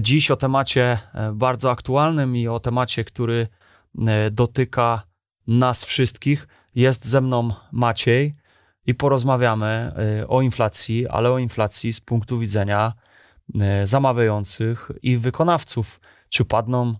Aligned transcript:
dziś 0.00 0.30
o 0.30 0.36
temacie 0.36 0.98
bardzo 1.34 1.70
aktualnym 1.70 2.36
i 2.36 2.48
o 2.48 2.60
temacie, 2.60 3.04
który 3.04 3.48
dotyka 4.30 5.02
nas 5.46 5.84
wszystkich. 5.84 6.48
Jest 6.74 7.04
ze 7.04 7.20
mną 7.20 7.54
Maciej 7.72 8.34
i 8.86 8.94
porozmawiamy 8.94 9.92
o 10.28 10.42
inflacji, 10.42 11.08
ale 11.08 11.30
o 11.30 11.38
inflacji 11.38 11.92
z 11.92 12.00
punktu 12.00 12.38
widzenia 12.38 12.92
zamawiających 13.84 14.90
i 15.02 15.16
wykonawców. 15.16 16.00
Czy 16.28 16.44
padną 16.44 16.94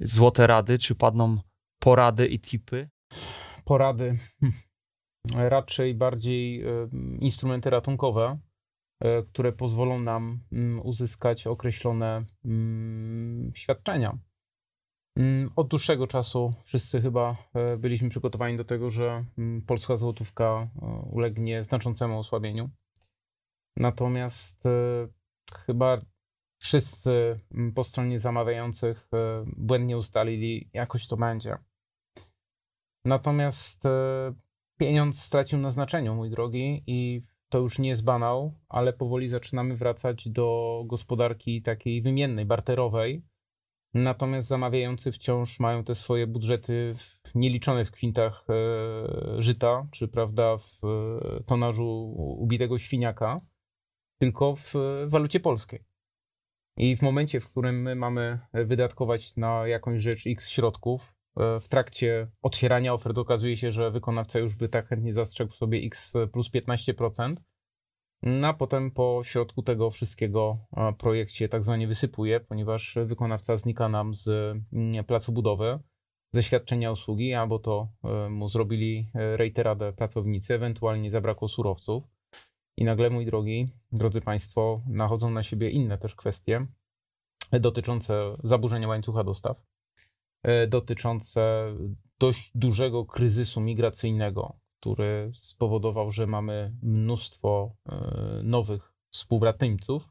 złote 0.00 0.46
rady, 0.46 0.78
czy 0.78 0.94
padną 0.94 1.38
porady 1.78 2.26
i 2.26 2.40
tipy? 2.40 2.88
Porady. 3.64 4.18
Raczej 5.34 5.94
bardziej 5.94 6.62
e, 6.62 6.88
instrumenty 7.18 7.70
ratunkowe, 7.70 8.22
e, 8.22 8.38
które 9.32 9.52
pozwolą 9.52 10.00
nam 10.00 10.40
mm, 10.52 10.80
uzyskać 10.86 11.46
określone 11.46 12.24
mm, 12.44 13.52
świadczenia. 13.54 14.18
Mm, 15.16 15.50
od 15.56 15.68
dłuższego 15.68 16.06
czasu 16.06 16.54
wszyscy 16.64 17.02
chyba 17.02 17.36
e, 17.54 17.76
byliśmy 17.76 18.08
przygotowani 18.08 18.56
do 18.56 18.64
tego, 18.64 18.90
że 18.90 19.24
polska 19.66 19.96
złotówka 19.96 20.70
ulegnie 21.10 21.64
znaczącemu 21.64 22.18
osłabieniu. 22.18 22.70
Natomiast 23.76 24.64
chyba 25.66 26.00
wszyscy 26.58 27.40
po 27.74 27.84
stronie 27.84 28.20
zamawiających 28.20 29.08
błędnie 29.46 29.98
ustalili, 29.98 30.70
jakoś 30.72 31.08
to 31.08 31.16
będzie. 31.16 31.58
Natomiast 33.04 33.86
e, 33.86 34.34
pieniądz 34.78 35.22
stracił 35.22 35.58
na 35.58 35.70
znaczeniu, 35.70 36.14
mój 36.14 36.30
drogi, 36.30 36.82
i 36.86 37.22
to 37.48 37.58
już 37.58 37.78
nie 37.78 37.88
jest 37.88 38.04
banał, 38.04 38.54
ale 38.68 38.92
powoli 38.92 39.28
zaczynamy 39.28 39.76
wracać 39.76 40.28
do 40.28 40.82
gospodarki 40.86 41.62
takiej 41.62 42.02
wymiennej, 42.02 42.46
barterowej. 42.46 43.22
Natomiast 43.94 44.48
zamawiający 44.48 45.12
wciąż 45.12 45.60
mają 45.60 45.84
te 45.84 45.94
swoje 45.94 46.26
budżety 46.26 46.94
nieliczone 47.34 47.84
w 47.84 47.90
kwintach 47.90 48.44
e, 48.48 49.42
żyta, 49.42 49.86
czy 49.90 50.08
prawda, 50.08 50.58
w 50.58 50.84
e, 50.84 51.44
tonażu 51.44 52.14
ubitego 52.38 52.78
świniaka, 52.78 53.40
tylko 54.18 54.56
w 54.56 54.74
walucie 55.06 55.40
polskiej. 55.40 55.84
I 56.76 56.96
w 56.96 57.02
momencie, 57.02 57.40
w 57.40 57.50
którym 57.50 57.82
my 57.82 57.94
mamy 57.94 58.38
wydatkować 58.52 59.36
na 59.36 59.68
jakąś 59.68 60.02
rzecz 60.02 60.26
x 60.26 60.48
środków, 60.48 61.17
E, 61.17 61.17
w 61.60 61.68
trakcie 61.68 62.30
otwierania 62.42 62.94
ofert 62.94 63.18
okazuje 63.18 63.56
się, 63.56 63.72
że 63.72 63.90
wykonawca 63.90 64.38
już 64.38 64.56
by 64.56 64.68
tak 64.68 64.88
chętnie 64.88 65.14
zastrzegł 65.14 65.52
sobie 65.52 65.78
x 65.78 66.12
plus 66.32 66.50
15%, 66.50 67.34
no 68.22 68.48
a 68.48 68.54
potem 68.54 68.90
po 68.90 69.20
środku 69.24 69.62
tego 69.62 69.90
wszystkiego 69.90 70.58
e, 70.76 70.92
projekt 70.92 71.32
się 71.32 71.48
tak 71.48 71.64
zwanie 71.64 71.86
wysypuje, 71.86 72.40
ponieważ 72.40 72.98
wykonawca 73.04 73.56
znika 73.56 73.88
nam 73.88 74.14
z 74.14 74.28
mm, 74.72 75.04
placu 75.04 75.32
budowy, 75.32 75.78
ze 76.32 76.42
świadczenia 76.42 76.90
usługi, 76.90 77.34
albo 77.34 77.58
to 77.58 77.88
e, 78.04 78.28
mu 78.28 78.48
zrobili 78.48 79.10
rejteradę 79.14 79.92
pracownicy, 79.92 80.54
ewentualnie 80.54 81.10
zabrakło 81.10 81.48
surowców. 81.48 82.04
I 82.76 82.84
nagle, 82.84 83.10
mój 83.10 83.26
drogi, 83.26 83.68
drodzy 83.92 84.20
Państwo, 84.20 84.82
nachodzą 84.86 85.30
na 85.30 85.42
siebie 85.42 85.70
inne 85.70 85.98
też 85.98 86.14
kwestie 86.14 86.66
dotyczące 87.52 88.36
zaburzenia 88.44 88.88
łańcucha 88.88 89.24
dostaw 89.24 89.56
E, 89.56 89.67
dotyczące 90.68 91.72
dość 92.18 92.50
dużego 92.54 93.06
kryzysu 93.06 93.60
migracyjnego, 93.60 94.56
który 94.80 95.30
spowodował, 95.34 96.10
że 96.10 96.26
mamy 96.26 96.76
mnóstwo 96.82 97.76
e, 97.88 98.40
nowych 98.42 98.92
współbratyńców, 99.10 100.08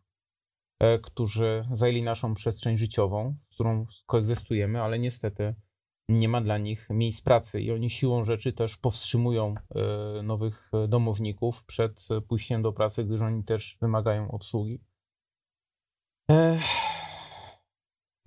e, 0.80 1.00
którzy 1.00 1.66
zajęli 1.72 2.04
naszą 2.04 2.34
przestrzeń 2.34 2.78
życiową, 2.78 3.36
z 3.50 3.54
którą 3.54 3.86
koegzystujemy, 4.06 4.82
ale 4.82 5.00
niestety 5.00 5.56
nie 6.10 6.30
ma 6.30 6.42
dla 6.42 6.58
nich 6.58 6.88
miejsc 6.90 7.22
pracy 7.22 7.62
i 7.62 7.72
oni 7.72 7.90
siłą 7.90 8.26
rzeczy 8.26 8.54
też 8.54 8.78
powstrzymują 8.78 9.56
nowych 10.24 10.72
domowników 10.88 11.66
przed 11.66 12.08
pójściem 12.28 12.62
do 12.62 12.74
pracy, 12.74 13.04
gdyż 13.06 13.22
oni 13.22 13.44
też 13.44 13.78
wymagają 13.82 14.32
obsługi. 14.32 14.80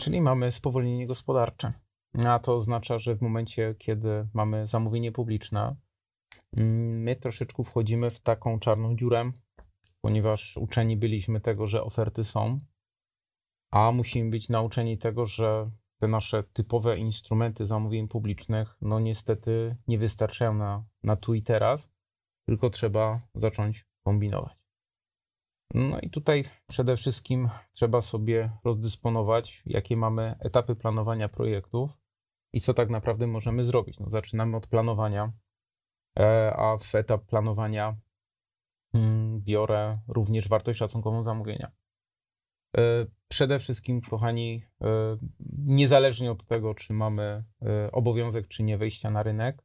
Czyli 0.00 0.21
mamy 0.21 0.50
spowolnienie 0.50 1.06
gospodarcze. 1.06 1.72
A 2.15 2.38
to 2.38 2.54
oznacza, 2.54 2.98
że 2.98 3.16
w 3.16 3.21
momencie, 3.21 3.75
kiedy 3.78 4.28
mamy 4.34 4.66
zamówienie 4.66 5.12
publiczne, 5.12 5.76
mm, 6.56 7.03
my 7.03 7.16
troszeczkę 7.16 7.65
wchodzimy 7.65 8.10
w 8.10 8.21
taką 8.21 8.59
czarną 8.59 8.97
dziurę, 8.97 9.31
ponieważ 10.00 10.56
uczeni 10.56 10.97
byliśmy 10.97 11.41
tego, 11.41 11.66
że 11.66 11.82
oferty 11.82 12.25
są, 12.25 12.59
a 13.72 13.93
musimy 13.93 14.31
być 14.31 14.48
nauczeni 14.48 14.98
tego, 14.98 15.26
że 15.26 15.71
te 16.00 16.09
nasze 16.09 16.43
typowe 16.43 16.98
instrumenty 16.98 17.66
zamówień 17.66 18.09
publicznych, 18.09 18.77
no 18.81 19.00
niestety 19.00 19.77
nie 19.88 19.98
wystarczają 19.98 20.54
na, 20.54 20.84
na 21.03 21.16
tu 21.16 21.34
i 21.34 21.42
teraz, 21.42 21.91
tylko 22.48 22.71
trzeba 22.71 23.19
zacząć 23.34 23.87
kombinować. 24.04 24.62
No 25.75 26.00
i 26.00 26.10
tutaj 26.10 26.44
przede 26.66 26.97
wszystkim 26.97 27.48
trzeba 27.72 28.00
sobie 28.00 28.50
rozdysponować, 28.65 29.62
jakie 29.66 29.97
mamy 29.97 30.34
etapy 30.41 30.77
planowania 30.77 31.28
projektów, 31.28 32.00
i 32.53 32.61
co 32.61 32.75
tak 32.75 32.91
naprawdę 32.91 33.27
możemy 33.27 33.65
zrobić. 33.65 34.00
No, 34.00 34.09
zaczynamy 34.09 34.56
od 34.56 34.66
planowania, 34.66 35.33
e, 36.19 36.53
a 36.56 36.78
w 36.78 36.94
etap 36.94 37.25
planowania 37.25 37.97
mm, 38.94 39.41
biorę 39.41 40.00
również 40.09 40.49
wartość 40.49 40.78
szacunkową 40.78 41.22
zamówienia. 41.22 41.71
E, 42.77 43.06
przede 43.28 43.59
wszystkim, 43.59 44.00
kochani, 44.00 44.62
e, 44.83 45.16
niezależnie 45.59 46.31
od 46.31 46.47
tego, 46.47 46.75
czy 46.75 46.93
mamy 46.93 47.44
obowiązek, 47.93 48.49
czy 48.49 48.62
nie 48.62 48.78
wejścia 48.78 49.10
na 49.10 49.22
rynek, 49.22 49.62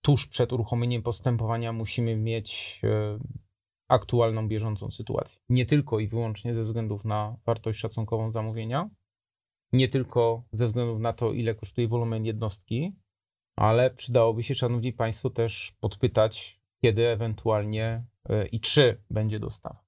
tuż 0.00 0.26
przed 0.26 0.52
uruchomieniem 0.52 1.02
postępowania 1.02 1.72
musimy 1.72 2.16
mieć 2.16 2.80
aktualną, 3.88 4.48
bieżącą 4.48 4.90
sytuację. 4.90 5.40
Nie 5.48 5.66
tylko 5.66 6.00
i 6.00 6.06
wyłącznie 6.06 6.54
ze 6.54 6.60
względów 6.60 7.04
na 7.04 7.36
wartość 7.46 7.78
szacunkową 7.78 8.32
zamówienia, 8.32 8.90
nie 9.72 9.88
tylko 9.88 10.44
ze 10.52 10.66
względu 10.66 10.98
na 10.98 11.12
to, 11.12 11.32
ile 11.32 11.54
kosztuje 11.54 11.88
wolumen 11.88 12.24
jednostki, 12.24 12.96
ale 13.56 13.90
przydałoby 13.90 14.42
się, 14.42 14.54
Szanowni 14.54 14.92
Państwo, 14.92 15.30
też 15.30 15.72
podpytać, 15.80 16.60
kiedy 16.82 17.08
ewentualnie 17.08 18.04
e, 18.28 18.46
i 18.46 18.60
czy 18.60 19.02
będzie 19.10 19.38
dostawa. 19.38 19.84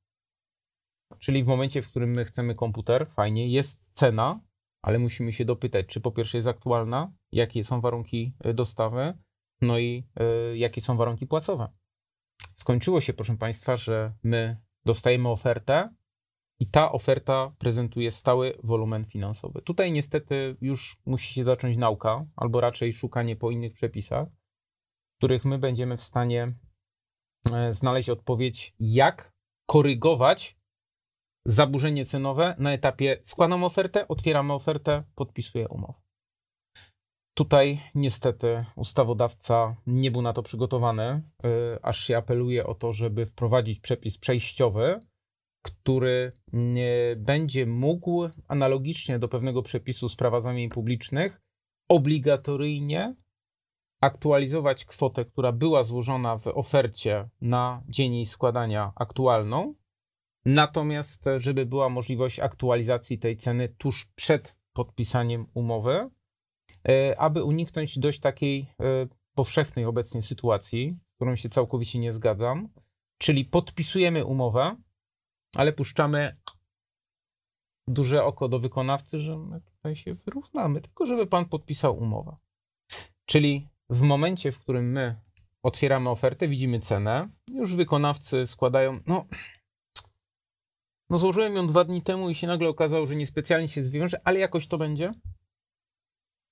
Czyli 1.19 1.44
w 1.44 1.47
momencie, 1.47 1.82
w 1.82 1.91
którym 1.91 2.10
my 2.10 2.25
chcemy 2.25 2.54
komputer, 2.54 3.06
fajnie, 3.06 3.48
jest 3.48 3.91
cena, 3.93 4.41
ale 4.82 4.98
musimy 4.98 5.32
się 5.32 5.44
dopytać, 5.44 5.87
czy 5.87 6.00
po 6.00 6.12
pierwsze 6.12 6.38
jest 6.38 6.49
aktualna, 6.49 7.12
jakie 7.32 7.64
są 7.64 7.81
warunki 7.81 8.34
e, 8.41 8.54
dostawy, 8.54 9.19
no 9.60 9.78
i 9.78 10.06
y, 10.53 10.59
jakie 10.59 10.81
są 10.81 10.97
warunki 10.97 11.26
płacowe. 11.26 11.69
Skończyło 12.54 13.00
się, 13.00 13.12
proszę 13.12 13.37
Państwa, 13.37 13.76
że 13.76 14.12
my 14.22 14.56
dostajemy 14.84 15.28
ofertę, 15.28 15.94
i 16.62 16.66
ta 16.66 16.92
oferta 16.92 17.52
prezentuje 17.58 18.10
stały 18.10 18.58
wolumen 18.62 19.04
finansowy. 19.04 19.62
Tutaj 19.62 19.92
niestety 19.92 20.56
już 20.60 20.96
musi 21.06 21.34
się 21.34 21.44
zacząć 21.44 21.76
nauka, 21.76 22.26
albo 22.36 22.60
raczej 22.60 22.92
szukanie 22.92 23.36
po 23.36 23.50
innych 23.50 23.72
przepisach, 23.72 24.28
w 24.28 25.18
których 25.18 25.44
my 25.44 25.58
będziemy 25.58 25.96
w 25.96 26.02
stanie 26.02 26.46
e, 27.52 27.72
znaleźć 27.72 28.10
odpowiedź, 28.10 28.74
jak 28.80 29.32
korygować 29.66 30.56
zaburzenie 31.46 32.04
cenowe 32.04 32.54
na 32.58 32.72
etapie 32.72 33.20
składam 33.22 33.64
ofertę, 33.64 34.08
otwieramy 34.08 34.52
ofertę, 34.52 35.04
podpisuję 35.14 35.68
umowę. 35.68 36.00
Tutaj 37.34 37.80
niestety 37.94 38.64
ustawodawca 38.76 39.76
nie 39.86 40.10
był 40.10 40.22
na 40.22 40.32
to 40.32 40.42
przygotowany, 40.42 41.02
e, 41.02 41.22
aż 41.82 42.04
się 42.04 42.16
apeluje 42.16 42.66
o 42.66 42.74
to, 42.74 42.92
żeby 42.92 43.26
wprowadzić 43.26 43.80
przepis 43.80 44.18
przejściowy, 44.18 45.00
który 45.62 46.32
będzie 47.16 47.66
mógł 47.66 48.28
analogicznie 48.48 49.19
do 49.19 49.28
pewnego 49.28 49.62
przepisu 49.62 50.08
z 50.08 50.16
prawa 50.16 50.40
zamień 50.40 50.70
publicznych 50.70 51.40
obligatoryjnie 51.88 53.14
aktualizować 54.00 54.84
kwotę, 54.84 55.25
która 55.25 55.52
była 55.52 55.82
złożona 55.82 56.38
w 56.38 56.46
ofercie 56.46 57.28
na 57.40 57.82
dzień 57.88 58.14
jej 58.14 58.26
składania 58.26 58.92
aktualną, 58.96 59.75
natomiast 60.44 61.25
żeby 61.38 61.66
była 61.66 61.88
możliwość 61.88 62.40
aktualizacji 62.40 63.19
tej 63.19 63.37
ceny 63.37 63.69
tuż 63.69 64.06
przed 64.14 64.56
podpisaniem 64.72 65.46
umowy, 65.54 66.10
e, 66.88 67.20
aby 67.20 67.44
uniknąć 67.44 67.98
dość 67.98 68.20
takiej 68.20 68.60
e, 68.81 69.06
powszechnej 69.34 69.84
obecnie 69.84 70.22
sytuacji, 70.22 70.96
z 71.12 71.14
którą 71.16 71.37
się 71.37 71.48
całkowicie 71.48 71.98
nie 71.98 72.12
zgadzam, 72.12 72.69
czyli 73.19 73.44
podpisujemy 73.44 74.25
umowę, 74.25 74.76
ale 75.56 75.72
puszczamy 75.72 76.37
duże 77.88 78.25
oko 78.25 78.49
do 78.49 78.58
wykonawcy, 78.58 79.19
że 79.19 79.38
my 79.38 79.60
tutaj 79.60 79.96
się 79.96 80.14
wyrównamy, 80.14 80.81
tylko 80.81 81.06
żeby 81.06 81.26
pan 81.26 81.49
podpisał 81.49 81.99
umowę. 81.99 82.37
Czyli 83.25 83.69
w 83.90 84.02
momencie, 84.02 84.52
w 84.52 84.58
którym 84.58 84.93
my 84.93 85.20
otwieramy 85.62 86.10
ofertę, 86.10 86.49
widzimy 86.49 86.81
cenę, 86.81 87.28
już 87.49 87.75
wykonawcy 87.75 88.46
składają, 88.46 89.00
no 89.06 89.26
No 91.12 91.19
złożyłem 91.19 91.54
ją 91.54 91.66
dwa 91.66 91.84
dni 91.84 92.02
temu 92.02 92.31
i 92.31 92.34
się 92.34 92.46
nagle 92.46 92.69
okazało, 92.69 93.06
że 93.06 93.16
niespecjalnie 93.16 93.69
się 93.69 93.82
zwiąże, 93.82 94.20
ale 94.25 94.38
jakoś 94.38 94.66
to 94.66 94.78
będzie. 94.78 95.12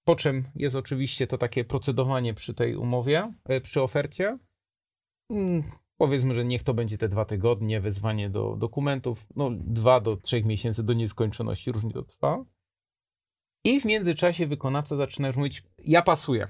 Po 0.04 0.16
czym 0.16 0.42
jest 0.54 0.76
oczywiście 0.76 1.26
to 1.26 1.38
takie 1.38 1.64
procedowanie 1.64 2.34
przy 2.34 2.54
tej 2.54 2.76
umowie, 2.76 3.32
e, 3.44 3.60
przy 3.60 3.82
ofercie. 3.82 4.38
Powiedzmy, 6.00 6.34
że 6.34 6.44
niech 6.44 6.62
to 6.62 6.74
będzie 6.74 6.98
te 6.98 7.08
dwa 7.08 7.24
tygodnie, 7.24 7.80
wezwanie 7.80 8.30
do 8.30 8.56
dokumentów, 8.56 9.26
no 9.36 9.50
dwa 9.52 10.00
do 10.00 10.16
trzech 10.16 10.44
miesięcy 10.44 10.84
do 10.84 10.92
nieskończoności, 10.92 11.72
różnie 11.72 11.92
to 11.92 12.02
trwa. 12.02 12.44
I 13.64 13.80
w 13.80 13.84
międzyczasie 13.84 14.46
wykonawca 14.46 14.96
zaczyna 14.96 15.28
już 15.28 15.36
mówić, 15.36 15.62
ja 15.78 16.02
pasuję. 16.02 16.48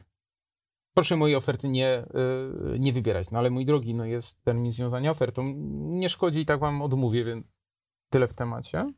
Proszę 0.95 1.17
mojej 1.17 1.37
oferty 1.37 1.69
nie, 1.69 2.07
yy, 2.15 2.79
nie 2.79 2.93
wybierać. 2.93 3.31
No 3.31 3.39
ale 3.39 3.51
mój 3.51 3.65
drogi, 3.65 3.95
no 3.95 4.05
jest 4.05 4.45
termin 4.45 4.73
związania 4.73 5.11
ofertą. 5.11 5.55
Nie 5.77 6.09
szkodzi 6.09 6.41
i 6.41 6.47
tak 6.47 6.61
wam 6.61 6.83
odmówię, 6.83 7.25
więc 7.25 7.61
tyle 8.11 8.29
w 8.29 8.35
temacie. 8.35 8.93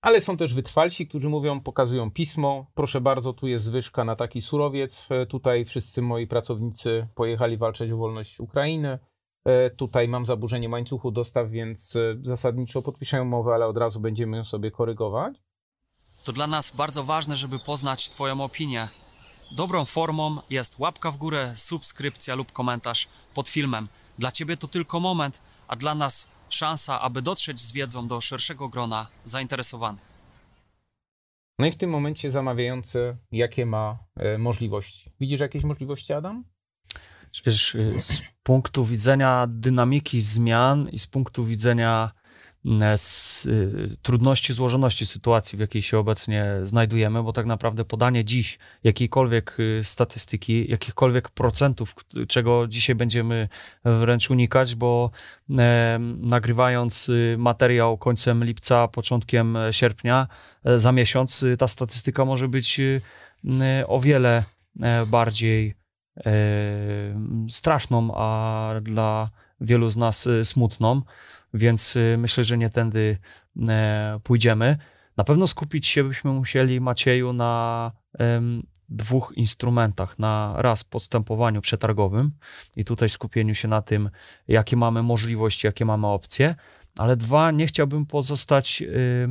Ale 0.00 0.20
są 0.20 0.36
też 0.36 0.54
wytrwalsi, 0.54 1.08
którzy 1.08 1.28
mówią, 1.28 1.60
pokazują 1.60 2.10
pismo. 2.10 2.66
Proszę 2.74 3.00
bardzo, 3.00 3.32
tu 3.32 3.46
jest 3.46 3.64
zwyżka 3.64 4.04
na 4.04 4.16
taki 4.16 4.40
surowiec. 4.40 5.08
E, 5.10 5.26
tutaj 5.26 5.64
wszyscy 5.64 6.02
moi 6.02 6.26
pracownicy 6.26 7.08
pojechali 7.14 7.56
walczyć 7.56 7.90
o 7.90 7.96
wolność 7.96 8.40
Ukrainy. 8.40 8.98
E, 9.44 9.70
tutaj 9.70 10.08
mam 10.08 10.26
zaburzenie 10.26 10.68
łańcuchu 10.68 11.10
dostaw, 11.10 11.50
więc 11.50 11.96
e, 11.96 12.16
zasadniczo 12.22 12.82
podpiszę 12.82 13.22
umowę, 13.22 13.54
ale 13.54 13.66
od 13.66 13.78
razu 13.78 14.00
będziemy 14.00 14.36
ją 14.36 14.44
sobie 14.44 14.70
korygować. 14.70 15.36
To 16.24 16.32
dla 16.32 16.46
nas 16.46 16.76
bardzo 16.76 17.04
ważne, 17.04 17.36
żeby 17.36 17.58
poznać 17.58 18.08
Twoją 18.08 18.40
opinię. 18.40 18.88
Dobrą 19.52 19.84
formą 19.84 20.38
jest 20.50 20.78
łapka 20.78 21.10
w 21.10 21.16
górę, 21.16 21.52
subskrypcja 21.56 22.34
lub 22.34 22.52
komentarz 22.52 23.08
pod 23.34 23.48
filmem. 23.48 23.88
Dla 24.18 24.32
Ciebie 24.32 24.56
to 24.56 24.68
tylko 24.68 25.00
moment, 25.00 25.40
a 25.68 25.76
dla 25.76 25.94
nas 25.94 26.28
szansa, 26.48 27.00
aby 27.00 27.22
dotrzeć 27.22 27.60
z 27.60 27.72
wiedzą 27.72 28.08
do 28.08 28.20
szerszego 28.20 28.68
grona 28.68 29.06
zainteresowanych. 29.24 30.08
No 31.58 31.66
i 31.66 31.72
w 31.72 31.76
tym 31.76 31.90
momencie 31.90 32.30
zamawiający, 32.30 33.16
jakie 33.32 33.66
ma 33.66 33.98
e, 34.16 34.38
możliwości? 34.38 35.10
Widzisz 35.20 35.40
jakieś 35.40 35.64
możliwości, 35.64 36.12
Adam? 36.12 36.44
Wiesz, 37.46 37.74
y, 37.74 37.94
z 37.98 38.22
punktu 38.42 38.84
widzenia 38.84 39.46
dynamiki 39.48 40.20
zmian 40.20 40.88
i 40.88 40.98
z 40.98 41.06
punktu 41.06 41.44
widzenia 41.44 42.10
E, 42.82 42.98
z 42.98 43.46
y, 43.46 43.96
trudności, 44.02 44.54
złożoności 44.54 45.06
sytuacji, 45.06 45.56
w 45.56 45.60
jakiej 45.60 45.82
się 45.82 45.98
obecnie 45.98 46.46
znajdujemy, 46.64 47.22
bo 47.22 47.32
tak 47.32 47.46
naprawdę 47.46 47.84
podanie 47.84 48.24
dziś 48.24 48.58
jakiejkolwiek 48.84 49.56
y, 49.60 49.80
statystyki, 49.84 50.70
jakichkolwiek 50.70 51.28
procentów, 51.28 51.94
czego 52.28 52.66
dzisiaj 52.68 52.96
będziemy 52.96 53.48
wręcz 53.84 54.30
unikać, 54.30 54.74
bo 54.74 55.10
e, 55.58 55.98
nagrywając 56.20 57.10
materiał 57.38 57.98
końcem 57.98 58.44
lipca, 58.44 58.88
początkiem 58.88 59.58
sierpnia, 59.70 60.28
e, 60.64 60.78
za 60.78 60.92
miesiąc 60.92 61.44
ta 61.58 61.68
statystyka 61.68 62.24
może 62.24 62.48
być 62.48 62.80
o 63.86 64.00
wiele 64.00 64.44
bardziej 65.06 65.74
straszną, 67.50 68.14
a 68.14 68.70
dla 68.82 69.30
wielu 69.60 69.88
z 69.88 69.96
nas 69.96 70.28
smutną 70.44 71.02
więc 71.54 71.96
y, 71.96 72.16
myślę, 72.18 72.44
że 72.44 72.58
nie 72.58 72.70
tędy 72.70 73.18
e, 73.68 74.20
pójdziemy. 74.22 74.76
Na 75.16 75.24
pewno 75.24 75.46
skupić 75.46 75.86
się 75.86 76.04
byśmy 76.04 76.32
musieli, 76.32 76.80
Macieju, 76.80 77.32
na 77.32 77.92
dwóch 78.88 79.32
instrumentach. 79.36 80.18
Na 80.18 80.54
raz 80.56 80.84
postępowaniu 80.84 81.60
przetargowym 81.60 82.30
i 82.76 82.84
tutaj 82.84 83.08
skupieniu 83.08 83.54
się 83.54 83.68
na 83.68 83.82
tym, 83.82 84.10
jakie 84.48 84.76
mamy 84.76 85.02
możliwości, 85.02 85.66
jakie 85.66 85.84
mamy 85.84 86.06
opcje, 86.06 86.54
ale 86.98 87.16
dwa, 87.16 87.50
nie 87.50 87.66
chciałbym 87.66 88.06
pozostać 88.06 88.82
y, 88.82 89.30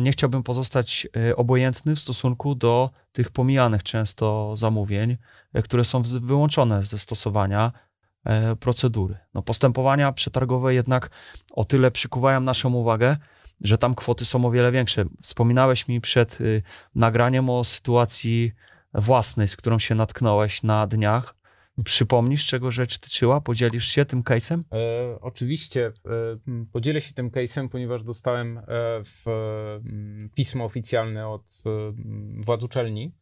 nie 0.00 0.12
chciałbym 0.12 0.42
pozostać 0.42 1.08
e, 1.16 1.36
obojętny 1.36 1.96
w 1.96 2.00
stosunku 2.00 2.54
do 2.54 2.90
tych 3.12 3.30
pomijanych 3.30 3.82
często 3.82 4.56
zamówień, 4.56 5.16
które 5.64 5.84
są 5.84 6.02
wyłączone 6.02 6.84
ze 6.84 6.98
stosowania 6.98 7.72
E, 8.24 8.56
procedury. 8.56 9.18
No, 9.34 9.42
postępowania 9.42 10.12
przetargowe 10.12 10.74
jednak 10.74 11.10
o 11.52 11.64
tyle 11.64 11.90
przykuwają 11.90 12.40
naszą 12.40 12.72
uwagę, 12.72 13.16
że 13.60 13.78
tam 13.78 13.94
kwoty 13.94 14.24
są 14.24 14.44
o 14.44 14.50
wiele 14.50 14.72
większe. 14.72 15.04
Wspominałeś 15.22 15.88
mi 15.88 16.00
przed 16.00 16.40
y, 16.40 16.62
nagraniem 16.94 17.50
o 17.50 17.64
sytuacji 17.64 18.52
własnej, 18.94 19.48
z 19.48 19.56
którą 19.56 19.78
się 19.78 19.94
natknąłeś 19.94 20.62
na 20.62 20.86
dniach. 20.86 21.34
Przypomnisz, 21.84 22.46
czego 22.46 22.70
rzecz 22.70 22.98
tyczyła? 22.98 23.40
Podzielisz 23.40 23.88
się 23.88 24.04
tym 24.04 24.22
case'em? 24.22 24.60
E, 24.72 25.20
oczywiście. 25.20 25.86
E, 25.86 26.62
podzielę 26.72 27.00
się 27.00 27.14
tym 27.14 27.30
case'em, 27.30 27.68
ponieważ 27.68 28.04
dostałem 28.04 28.58
e, 28.58 28.62
w, 29.04 29.24
pismo 30.34 30.64
oficjalne 30.64 31.28
od 31.28 31.62
władz 32.44 32.62
uczelni, 32.62 33.12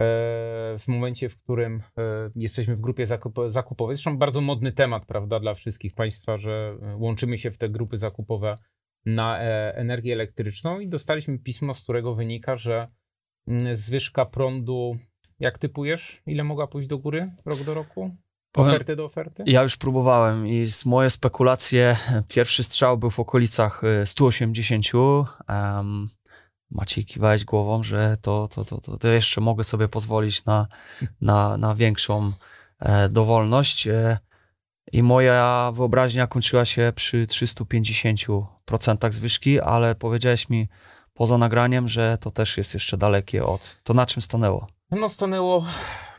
E, 0.00 0.78
w 0.78 0.88
momencie, 0.88 1.28
w 1.28 1.38
którym 1.38 1.82
e, 1.98 2.30
jesteśmy 2.36 2.76
w 2.76 2.80
grupie 2.80 3.06
zakupowej. 3.46 3.96
Zresztą 3.96 4.18
bardzo 4.18 4.40
modny 4.40 4.72
temat, 4.72 5.06
prawda, 5.06 5.40
dla 5.40 5.54
wszystkich 5.54 5.94
Państwa, 5.94 6.38
że 6.38 6.76
e, 6.82 6.96
łączymy 6.96 7.38
się 7.38 7.50
w 7.50 7.58
te 7.58 7.68
grupy 7.68 7.98
zakupowe 7.98 8.56
na 9.06 9.38
energię 9.74 10.12
elektryczną 10.12 10.80
i 10.80 10.88
dostaliśmy 10.88 11.38
pismo, 11.38 11.74
z 11.74 11.82
którego 11.82 12.14
wynika, 12.14 12.56
że 12.56 12.88
mm, 13.46 13.74
zwyżka 13.74 14.26
prądu, 14.26 14.96
jak 15.40 15.58
typujesz, 15.58 16.22
ile 16.26 16.44
mogła 16.44 16.66
pójść 16.66 16.88
do 16.88 16.98
góry 16.98 17.32
rok 17.44 17.58
do 17.58 17.74
roku? 17.74 18.10
Oferty 18.56 18.96
do 18.96 19.04
oferty? 19.04 19.44
Ja 19.46 19.62
już 19.62 19.76
próbowałem 19.76 20.46
i 20.46 20.66
z 20.66 20.84
moje 20.84 21.10
spekulacje, 21.10 21.96
pierwszy 22.28 22.64
strzał 22.64 22.98
był 22.98 23.10
w 23.10 23.20
okolicach 23.20 23.82
180. 24.04 24.94
Um, 24.94 26.08
Maciej 26.70 27.04
kiwałeś 27.04 27.44
głową, 27.44 27.82
że 27.82 28.16
to, 28.22 28.48
to, 28.48 28.64
to, 28.64 28.80
to, 28.80 28.96
to 28.96 29.08
jeszcze 29.08 29.40
mogę 29.40 29.64
sobie 29.64 29.88
pozwolić 29.88 30.44
na, 30.44 30.66
na, 31.20 31.56
na 31.56 31.74
większą 31.74 32.32
e, 32.78 33.08
dowolność. 33.08 33.86
E, 33.86 34.18
I 34.92 35.02
moja 35.02 35.72
wyobraźnia 35.74 36.26
kończyła 36.26 36.64
się 36.64 36.92
przy 36.94 37.26
350% 37.26 39.12
zwyżki, 39.12 39.60
ale 39.60 39.94
powiedziałeś 39.94 40.48
mi 40.48 40.68
poza 41.14 41.38
nagraniem, 41.38 41.88
że 41.88 42.18
to 42.20 42.30
też 42.30 42.58
jest 42.58 42.74
jeszcze 42.74 42.96
dalekie 42.96 43.44
od. 43.44 43.80
To 43.82 43.94
na 43.94 44.06
czym 44.06 44.22
stanęło? 44.22 44.66
No, 44.90 45.08
stanęło. 45.08 45.66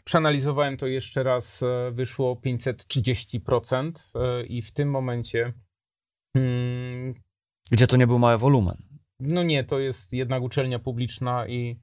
Przeanalizowałem 0.03 0.77
to 0.77 0.87
jeszcze 0.87 1.23
raz, 1.23 1.63
e, 1.63 1.91
wyszło 1.91 2.35
530% 2.35 3.91
e, 4.15 4.45
i 4.45 4.61
w 4.61 4.73
tym 4.73 4.89
momencie. 4.89 5.53
Hmm, 6.37 7.13
Gdzie 7.71 7.87
to 7.87 7.97
nie 7.97 8.07
był 8.07 8.19
mały 8.19 8.37
wolumen. 8.37 8.75
No 9.19 9.43
nie, 9.43 9.63
to 9.63 9.79
jest 9.79 10.13
jednak 10.13 10.43
uczelnia 10.43 10.79
publiczna 10.79 11.47
i 11.47 11.79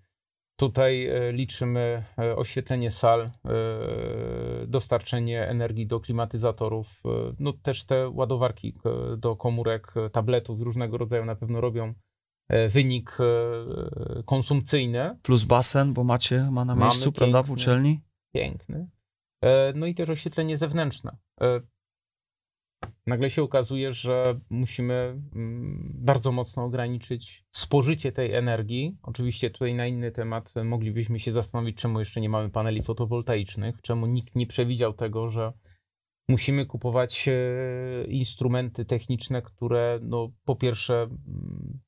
tutaj 0.57 1.07
e, 1.07 1.33
liczymy 1.33 2.05
oświetlenie 2.37 2.91
sal, 2.91 3.31
dostarczenie 4.67 5.49
energii 5.49 5.87
do 5.87 6.01
klimatyzatorów, 6.01 7.03
no 7.39 7.53
też 7.53 7.85
te 7.85 8.09
ładowarki 8.09 8.75
do 9.17 9.37
komórek, 9.37 9.95
tabletów 10.13 10.61
różnego 10.61 10.99
rodzaju 10.99 11.25
na 11.25 11.37
pewno 11.37 11.61
robią 11.61 11.95
wynik 12.69 13.19
konsumpcyjny. 14.25 15.19
Plus 15.23 15.45
basen, 15.45 15.95
bo 15.95 16.05
macie, 16.05 16.51
ma 16.51 16.65
na 16.65 16.75
miejscu, 16.75 17.07
Mamy 17.07 17.13
prawda, 17.13 17.43
w 17.43 17.51
uczelni? 17.51 18.01
Piękny. 18.35 18.89
No 19.75 19.87
i 19.87 19.95
też 19.95 20.11
oświetlenie 20.11 20.57
zewnętrzne 20.57 21.17
nagle 23.09 23.31
się 23.31 23.43
okazuje, 23.43 23.93
że 23.93 24.41
musimy 24.51 24.95
mm, 25.35 25.93
bardzo 25.95 26.33
mocno 26.33 26.65
ograniczyć 26.65 27.45
spożycie 27.51 28.13
tej 28.13 28.35
energii. 28.35 28.99
Oczywiście 29.03 29.51
tutaj 29.51 29.75
na 29.75 29.87
inny 29.87 30.11
temat 30.11 30.55
moglibyśmy 30.65 31.19
się 31.19 31.33
zastanowić, 31.33 31.77
czemu 31.77 31.99
jeszcze 31.99 32.21
nie 32.21 32.29
mamy 32.29 32.51
paneli 32.51 32.83
fotowoltaicznych, 32.83 33.83
czemu 33.83 34.07
nikt 34.07 34.37
nie 34.37 34.47
przewidział 34.47 34.93
tego, 34.93 35.29
że 35.29 35.53
musimy 36.29 36.67
kupować 36.67 37.29
e, 37.29 38.05
instrumenty 38.05 38.85
techniczne, 38.85 39.43
które 39.43 39.99
no, 40.03 40.33
po 40.45 40.57
pierwsze 40.57 41.03
mm, 41.03 41.81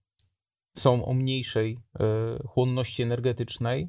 są 0.81 1.05
o 1.05 1.15
mniejszej 1.15 1.79
e, 2.01 2.05
chłonności 2.49 3.03
energetycznej. 3.03 3.89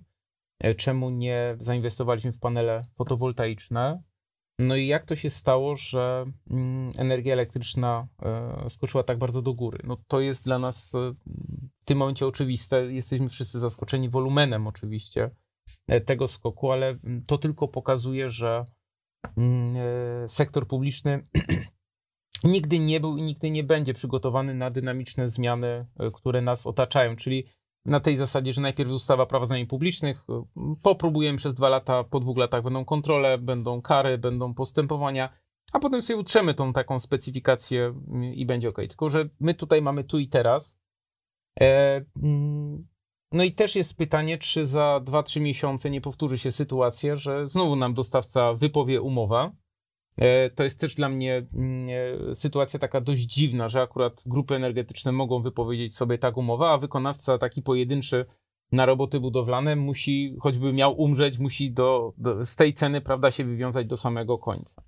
E, 0.60 0.76
czemu 0.76 1.10
nie 1.10 1.56
zainwestowaliśmy 1.60 2.32
w 2.32 2.40
panele 2.40 2.82
fotowoltaiczne? 2.96 4.04
No 4.60 4.76
i 4.76 4.88
jak 4.88 5.06
to 5.06 5.16
się 5.16 5.30
stało, 5.30 5.76
że 5.76 6.26
mm, 6.50 6.94
energia 6.98 7.34
elektryczna 7.34 8.08
e, 8.22 8.70
skoczyła 8.70 9.04
tak 9.04 9.18
bardzo 9.18 9.42
do 9.42 9.54
góry? 9.54 9.80
No 9.84 9.98
to 10.08 10.20
jest 10.20 10.44
dla 10.44 10.60
nas 10.60 10.92
w 11.82 11.86
tym 11.86 11.98
momencie 11.98 12.28
oczywiste. 12.28 12.94
Jesteśmy 12.94 13.30
wszyscy 13.30 13.60
zaskoczeni 13.60 14.10
wolumenem 14.10 14.68
oczywiście 14.68 15.30
tego 16.06 16.28
skoku, 16.28 16.72
ale 16.72 16.88
mm, 16.90 17.24
to 17.26 17.38
tylko 17.38 17.68
pokazuje, 17.68 18.30
że 18.30 18.66
mm, 19.38 19.76
sektor 20.30 20.68
publiczny 20.68 21.24
nigdy 22.44 22.80
nie 22.80 23.00
był 23.00 23.18
i 23.18 23.22
nigdy 23.22 23.52
nie 23.52 23.64
będzie 23.64 23.94
przygotowany 23.94 24.54
na 24.54 24.70
dynamiczne 24.70 25.30
zmiany, 25.30 25.86
które 26.14 26.42
nas 26.42 26.68
otaczają, 26.68 27.16
czyli 27.16 27.46
na 27.86 28.00
tej 28.00 28.18
zasadzie, 28.18 28.54
że 28.54 28.62
najpierw 28.62 28.92
ustawa 28.92 29.26
prawa 29.26 29.46
zamian 29.46 29.68
publicznych, 29.68 30.26
popróbujemy 30.84 31.38
przez 31.38 31.54
dwa 31.54 31.70
lata, 31.70 32.04
po 32.04 32.20
dwóch 32.20 32.38
latach 32.38 32.64
będą 32.64 32.86
kontrole, 32.86 33.38
będą 33.38 33.82
kary, 33.82 34.18
będą 34.18 34.54
postępowania 34.54 35.30
a 35.72 35.80
potem 35.80 36.02
sobie 36.02 36.20
utrzemy 36.20 36.54
tą 36.54 36.74
taką 36.74 37.00
specyfikację 37.00 37.94
i 38.34 38.46
będzie 38.46 38.70
ok. 38.70 38.78
Tylko, 38.78 39.10
że 39.10 39.30
my 39.40 39.54
tutaj 39.54 39.82
mamy 39.82 40.04
tu 40.04 40.20
i 40.20 40.28
teraz. 40.28 40.80
E, 41.62 41.96
mm, 42.24 42.88
no 43.32 43.44
i 43.44 43.52
też 43.52 43.76
jest 43.76 43.98
pytanie, 43.98 44.38
czy 44.38 44.66
za 44.66 45.02
2-3 45.04 45.42
miesiące 45.42 45.90
nie 45.90 46.02
powtórzy 46.02 46.38
się 46.38 46.52
sytuacja, 46.52 47.16
że 47.16 47.48
znowu 47.48 47.76
nam 47.76 47.94
dostawca 47.94 48.54
wypowie 48.54 49.02
umowę. 49.02 49.52
E, 50.18 50.50
to 50.50 50.64
jest 50.64 50.80
też 50.80 50.96
dla 50.96 51.10
mnie 51.10 51.48
mm, 51.54 51.90
e, 52.30 52.36
sytuacja 52.36 52.80
taka 52.80 53.02
dość 53.02 53.22
dziwna, 53.22 53.70
że 53.70 53.82
akurat 53.82 54.24
grupy 54.26 54.56
energetyczne 54.56 55.12
mogą 55.12 55.42
wypowiedzieć 55.42 55.96
sobie 55.96 56.18
tak 56.18 56.38
umowę, 56.38 56.66
a 56.68 56.78
wykonawca 56.78 57.38
taki 57.38 57.62
pojedynczy 57.62 58.26
na 58.72 58.86
roboty 58.86 59.20
budowlane 59.20 59.76
musi, 59.76 60.36
choćby 60.40 60.74
miał 60.74 61.02
umrzeć, 61.02 61.40
musi 61.40 61.72
do, 61.72 62.14
do, 62.18 62.46
z 62.46 62.56
tej 62.56 62.74
ceny, 62.74 63.02
prawda, 63.02 63.32
się 63.32 63.46
wywiązać 63.46 63.88
do 63.88 63.98
samego 63.98 64.38
końca. 64.38 64.84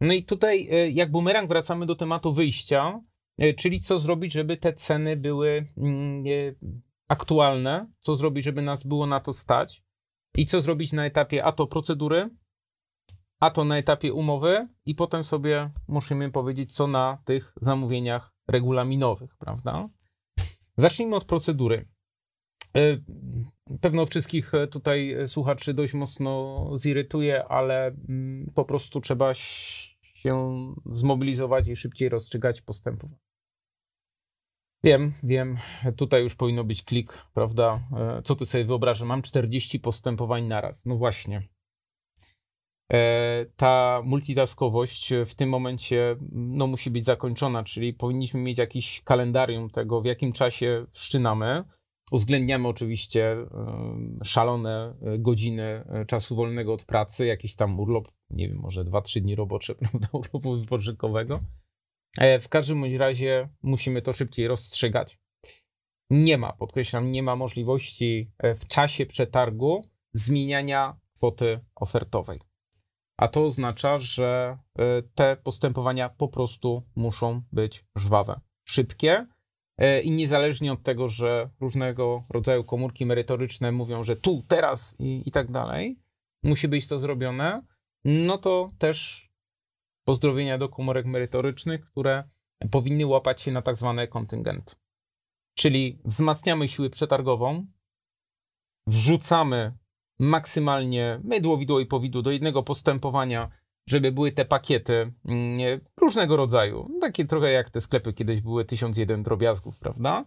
No 0.00 0.12
i 0.12 0.24
tutaj 0.24 0.68
e, 0.70 0.90
jak 0.90 1.10
bumerang 1.10 1.48
wracamy 1.48 1.86
do 1.86 1.96
tematu 1.96 2.32
wyjścia, 2.32 3.00
czyli 3.56 3.80
co 3.80 3.98
zrobić, 3.98 4.32
żeby 4.32 4.56
te 4.56 4.72
ceny 4.72 5.16
były 5.16 5.66
mm, 5.76 6.24
aktualne, 7.08 7.90
co 8.00 8.16
zrobić, 8.16 8.44
żeby 8.44 8.62
nas 8.62 8.86
było 8.86 9.06
na 9.06 9.20
to 9.20 9.32
stać 9.32 9.82
i 10.36 10.46
co 10.46 10.60
zrobić 10.60 10.92
na 10.92 11.06
etapie 11.06 11.44
a 11.44 11.52
to 11.52 11.66
procedury, 11.66 12.30
a 13.40 13.50
to 13.50 13.64
na 13.64 13.78
etapie 13.78 14.12
umowy 14.12 14.68
i 14.86 14.94
potem 14.94 15.24
sobie 15.24 15.70
musimy 15.88 16.30
powiedzieć, 16.30 16.74
co 16.74 16.86
na 16.86 17.18
tych 17.24 17.52
zamówieniach 17.60 18.32
regulaminowych, 18.48 19.36
prawda? 19.36 19.88
Zacznijmy 20.76 21.16
od 21.16 21.24
procedury. 21.24 21.88
E, 22.76 22.80
pewno 23.80 24.06
wszystkich 24.06 24.52
tutaj 24.70 25.16
słuchaczy 25.26 25.74
dość 25.74 25.94
mocno 25.94 26.64
zirytuje, 26.78 27.44
ale 27.48 27.86
mm, 28.08 28.50
po 28.54 28.64
prostu 28.64 29.00
trzeba 29.00 29.34
się 29.34 30.56
zmobilizować 30.86 31.68
i 31.68 31.76
szybciej 31.76 32.08
rozstrzygać 32.08 32.62
postępowanie. 32.62 33.20
Wiem, 34.84 35.12
wiem, 35.22 35.56
tutaj 35.96 36.22
już 36.22 36.34
powinno 36.34 36.64
być 36.64 36.82
klik, 36.82 37.26
prawda? 37.34 37.80
E, 37.96 38.22
co 38.22 38.34
ty 38.34 38.46
sobie 38.46 38.64
wyobrażasz? 38.64 39.08
Mam 39.08 39.22
40 39.22 39.80
postępowań 39.80 40.46
naraz. 40.46 40.86
No 40.86 40.96
właśnie. 40.96 41.48
E, 42.92 43.46
ta 43.56 44.02
multitaskowość 44.04 45.12
w 45.26 45.34
tym 45.34 45.48
momencie 45.48 46.16
no, 46.32 46.66
musi 46.66 46.90
być 46.90 47.04
zakończona, 47.04 47.64
czyli 47.64 47.94
powinniśmy 47.94 48.40
mieć 48.40 48.58
jakiś 48.58 49.02
kalendarium 49.04 49.70
tego, 49.70 50.00
w 50.00 50.04
jakim 50.04 50.32
czasie 50.32 50.86
wszczynamy. 50.90 51.64
Uwzględniamy 52.12 52.68
oczywiście 52.68 53.32
e, 53.32 53.46
szalone 54.24 54.94
godziny 55.18 55.84
czasu 56.06 56.36
wolnego 56.36 56.72
od 56.72 56.84
pracy, 56.84 57.26
jakiś 57.26 57.56
tam 57.56 57.80
urlop, 57.80 58.08
nie 58.30 58.48
wiem, 58.48 58.58
może 58.58 58.84
2-3 58.84 59.20
dni 59.20 59.34
robocze, 59.34 59.74
prawda, 59.80 60.08
urlopu 60.12 60.56
wypoczynkowego 60.56 61.38
E, 62.18 62.40
w 62.40 62.48
każdym 62.48 62.96
razie 62.96 63.48
musimy 63.62 64.02
to 64.02 64.12
szybciej 64.12 64.48
rozstrzygać. 64.48 65.18
Nie 66.10 66.38
ma, 66.38 66.52
podkreślam, 66.52 67.10
nie 67.10 67.22
ma 67.22 67.36
możliwości 67.36 68.32
e, 68.38 68.54
w 68.54 68.66
czasie 68.66 69.06
przetargu 69.06 69.82
zmieniania 70.12 71.00
kwoty 71.16 71.60
ofertowej. 71.74 72.38
A 73.20 73.28
to 73.28 73.44
oznacza, 73.44 73.98
że 73.98 74.58
e, 74.78 75.02
te 75.14 75.36
postępowania 75.36 76.08
po 76.08 76.28
prostu 76.28 76.82
muszą 76.96 77.42
być 77.52 77.84
żwawe, 77.96 78.40
szybkie 78.64 79.26
i 80.04 80.10
niezależnie 80.10 80.72
od 80.72 80.82
tego, 80.82 81.08
że 81.08 81.50
różnego 81.60 82.24
rodzaju 82.30 82.64
komórki 82.64 83.06
merytoryczne 83.06 83.72
mówią, 83.72 84.04
że 84.04 84.16
tu, 84.16 84.42
teraz 84.48 84.96
i, 84.98 85.22
i 85.26 85.30
tak 85.30 85.50
dalej, 85.50 85.98
musi 86.42 86.68
być 86.68 86.88
to 86.88 86.98
zrobione, 86.98 87.62
no 88.04 88.38
to 88.38 88.68
też 88.78 89.28
pozdrowienia 90.04 90.58
do 90.58 90.68
komórek 90.68 91.06
merytorycznych, 91.06 91.84
które 91.84 92.28
powinny 92.70 93.06
łapać 93.06 93.40
się 93.40 93.52
na 93.52 93.62
tak 93.62 93.76
zwane 93.76 94.08
kontyngenty. 94.08 94.74
Czyli 95.54 96.00
wzmacniamy 96.04 96.68
siłę 96.68 96.90
przetargową, 96.90 97.66
wrzucamy 98.86 99.78
maksymalnie 100.20 101.20
mydło, 101.24 101.58
widło 101.58 101.80
i 101.80 101.86
powidło 101.86 102.22
do 102.22 102.30
jednego 102.30 102.62
postępowania, 102.62 103.50
żeby 103.88 104.12
były 104.12 104.32
te 104.32 104.44
pakiety 104.44 105.12
mm, 105.24 105.80
różnego 106.00 106.36
rodzaju. 106.36 106.88
Takie 107.00 107.24
trochę 107.24 107.52
jak 107.52 107.70
te 107.70 107.80
sklepy 107.80 108.12
kiedyś 108.12 108.40
były 108.40 108.64
1001 108.64 109.22
drobiazgów, 109.22 109.78
prawda? 109.78 110.24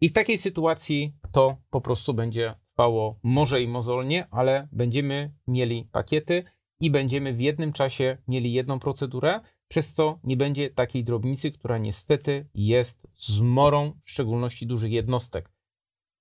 I 0.00 0.08
w 0.08 0.12
takiej 0.12 0.38
sytuacji 0.38 1.14
to 1.32 1.56
po 1.70 1.80
prostu 1.80 2.14
będzie 2.14 2.54
trwało 2.72 3.18
może 3.22 3.62
i 3.62 3.68
mozolnie, 3.68 4.26
ale 4.30 4.68
będziemy 4.72 5.34
mieli 5.46 5.88
pakiety 5.92 6.44
i 6.80 6.90
będziemy 6.90 7.32
w 7.32 7.40
jednym 7.40 7.72
czasie 7.72 8.18
mieli 8.28 8.52
jedną 8.52 8.78
procedurę, 8.78 9.40
przez 9.68 9.94
co 9.94 10.18
nie 10.24 10.36
będzie 10.36 10.70
takiej 10.70 11.04
drobnicy, 11.04 11.52
która 11.52 11.78
niestety 11.78 12.48
jest 12.54 13.06
zmorą, 13.16 13.92
w 14.02 14.10
szczególności 14.10 14.66
dużych 14.66 14.92
jednostek, 14.92 15.50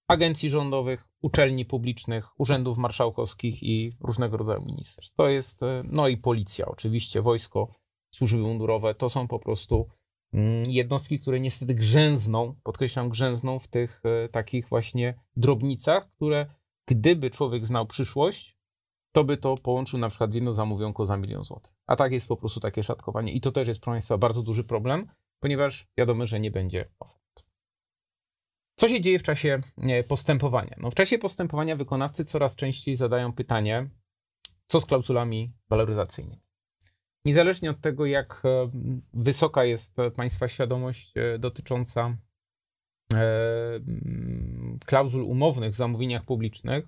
agencji 0.08 0.50
rządowych, 0.50 1.09
uczelni 1.22 1.66
publicznych, 1.66 2.40
urzędów 2.40 2.78
marszałkowskich 2.78 3.64
i 3.64 3.98
różnego 4.00 4.38
rodzaju 4.38 4.66
ministerstw. 4.66 5.16
To 5.16 5.28
jest, 5.28 5.64
e, 5.64 5.84
no 5.86 6.08
i 6.08 6.18
policja, 6.18 6.66
oczywiście, 6.66 7.22
wojsko, 7.22 7.76
służby 8.12 8.40
mundurowe, 8.40 8.96
to 8.96 9.10
są 9.10 9.28
po 9.28 9.40
prostu 9.40 9.88
mm, 10.34 10.64
jednostki, 10.68 11.20
które 11.20 11.40
niestety 11.40 11.76
grzęzną, 11.76 12.56
podkreślam, 12.64 13.10
grzęzną 13.10 13.60
w 13.60 13.68
tych 13.68 14.02
e, 14.06 14.30
takich 14.30 14.70
właśnie 14.70 15.20
drobnicach, 15.36 16.12
które 16.12 16.46
gdyby 16.88 17.30
człowiek 17.30 17.66
znał 17.66 17.86
przyszłość, 17.86 18.58
to 19.12 19.24
by 19.24 19.38
to 19.38 19.56
połączył 19.56 20.00
na 20.00 20.10
przykład 20.10 20.32
w 20.32 20.34
jedno 20.34 20.54
zamówionko 20.54 21.06
za 21.06 21.18
milion 21.18 21.44
złotych. 21.44 21.74
A 21.88 21.96
tak 21.96 22.12
jest 22.12 22.28
po 22.28 22.38
prostu 22.38 22.60
takie 22.60 22.84
szatkowanie. 22.84 23.32
I 23.32 23.42
to 23.42 23.52
też 23.52 23.68
jest, 23.68 23.80
proszę 23.80 23.94
Państwa, 23.94 24.18
bardzo 24.18 24.42
duży 24.42 24.64
problem, 24.64 25.08
ponieważ 25.40 25.88
wiadomo, 25.98 26.26
że 26.26 26.40
nie 26.40 26.52
będzie 26.52 26.90
ofert. 27.00 27.19
Co 28.80 28.88
się 28.88 29.02
dzieje 29.02 29.20
w 29.20 29.24
czasie 29.24 29.62
postępowania? 30.08 30.76
No, 30.78 30.92
w 30.92 30.96
czasie 30.96 31.18
postępowania 31.18 31.76
wykonawcy 31.76 32.26
coraz 32.26 32.56
częściej 32.56 32.96
zadają 32.96 33.34
pytanie, 33.34 33.90
co 34.68 34.82
z 34.82 34.86
klauzulami 34.86 35.54
waloryzacyjnymi. 35.70 36.42
Niezależnie 37.26 37.72
od 37.72 37.82
tego, 37.82 38.06
jak 38.06 38.42
e, 38.46 38.70
wysoka 39.14 39.66
jest 39.66 39.96
Państwa 40.16 40.48
świadomość 40.48 41.14
e, 41.16 41.40
dotycząca 41.40 42.18
e, 43.14 43.80
klauzul 44.86 45.24
umownych 45.24 45.74
w 45.74 45.78
zamówieniach 45.78 46.26
publicznych, 46.26 46.86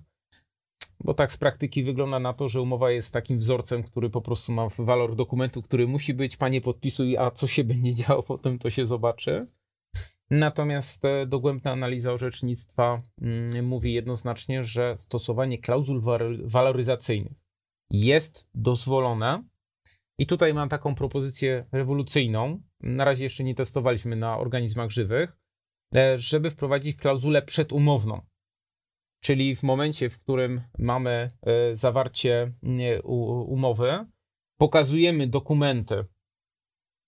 bo 1.00 1.14
tak 1.14 1.32
z 1.32 1.36
praktyki 1.36 1.84
wygląda 1.84 2.18
na 2.18 2.32
to, 2.32 2.48
że 2.48 2.60
umowa 2.60 2.90
jest 2.90 3.12
takim 3.12 3.38
wzorcem, 3.38 3.82
który 3.82 4.10
po 4.10 4.20
prostu 4.20 4.52
ma 4.52 4.68
walor 4.78 5.16
dokumentu, 5.16 5.62
który 5.62 5.88
musi 5.88 6.14
być, 6.14 6.36
panie 6.36 6.60
podpisuj, 6.60 7.16
a 7.16 7.30
co 7.30 7.46
się 7.46 7.64
będzie 7.64 7.94
działo 8.04 8.22
potem, 8.22 8.58
to 8.58 8.70
się 8.70 8.86
zobaczy. 8.86 9.46
Natomiast 10.32 11.04
e, 11.04 11.26
dogłębna 11.26 11.72
analiza 11.72 12.12
orzecznictwa 12.12 13.02
mm, 13.20 13.66
mówi 13.66 13.92
jednoznacznie, 13.92 14.64
że 14.64 14.96
stosowanie 14.96 15.58
klauzul 15.58 16.02
waloryzacyjnych 16.44 17.32
jest 17.90 18.50
dozwolone. 18.54 19.44
I 20.18 20.26
tutaj 20.26 20.54
mam 20.54 20.68
taką 20.68 20.94
propozycję 20.94 21.66
rewolucyjną. 21.72 22.62
Na 22.80 23.04
razie 23.04 23.24
jeszcze 23.24 23.44
nie 23.44 23.54
testowaliśmy 23.54 24.16
na 24.16 24.38
organizmach 24.38 24.90
żywych, 24.90 25.36
e, 25.94 26.18
żeby 26.18 26.50
wprowadzić 26.50 26.96
klauzulę 26.96 27.42
przedumowną. 27.42 28.20
Czyli 29.22 29.56
w 29.56 29.62
momencie, 29.62 30.10
w 30.10 30.18
którym 30.18 30.62
mamy 30.78 31.28
e, 31.42 31.74
zawarcie 31.74 32.52
umowy, 33.46 34.06
pokazujemy 34.58 35.26
dokumenty 35.26 36.04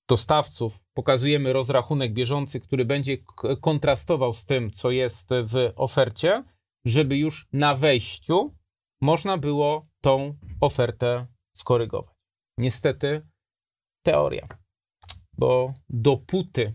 dostawców, 0.08 0.80
pokazujemy 0.94 1.52
rozrachunek 1.52 2.12
bieżący, 2.12 2.60
który 2.60 2.84
będzie 2.84 3.18
kontrastował 3.60 4.32
z 4.32 4.44
tym, 4.44 4.70
co 4.70 4.90
jest 4.90 5.28
w 5.30 5.72
ofercie, 5.76 6.42
żeby 6.84 7.16
już 7.18 7.48
na 7.52 7.74
wejściu 7.74 8.54
można 9.00 9.38
było 9.38 9.86
tą 10.00 10.36
ofertę 10.60 11.26
skorygować. 11.56 12.14
Niestety 12.58 13.26
teoria, 14.02 14.48
bo 15.38 15.74
dopóty 15.88 16.74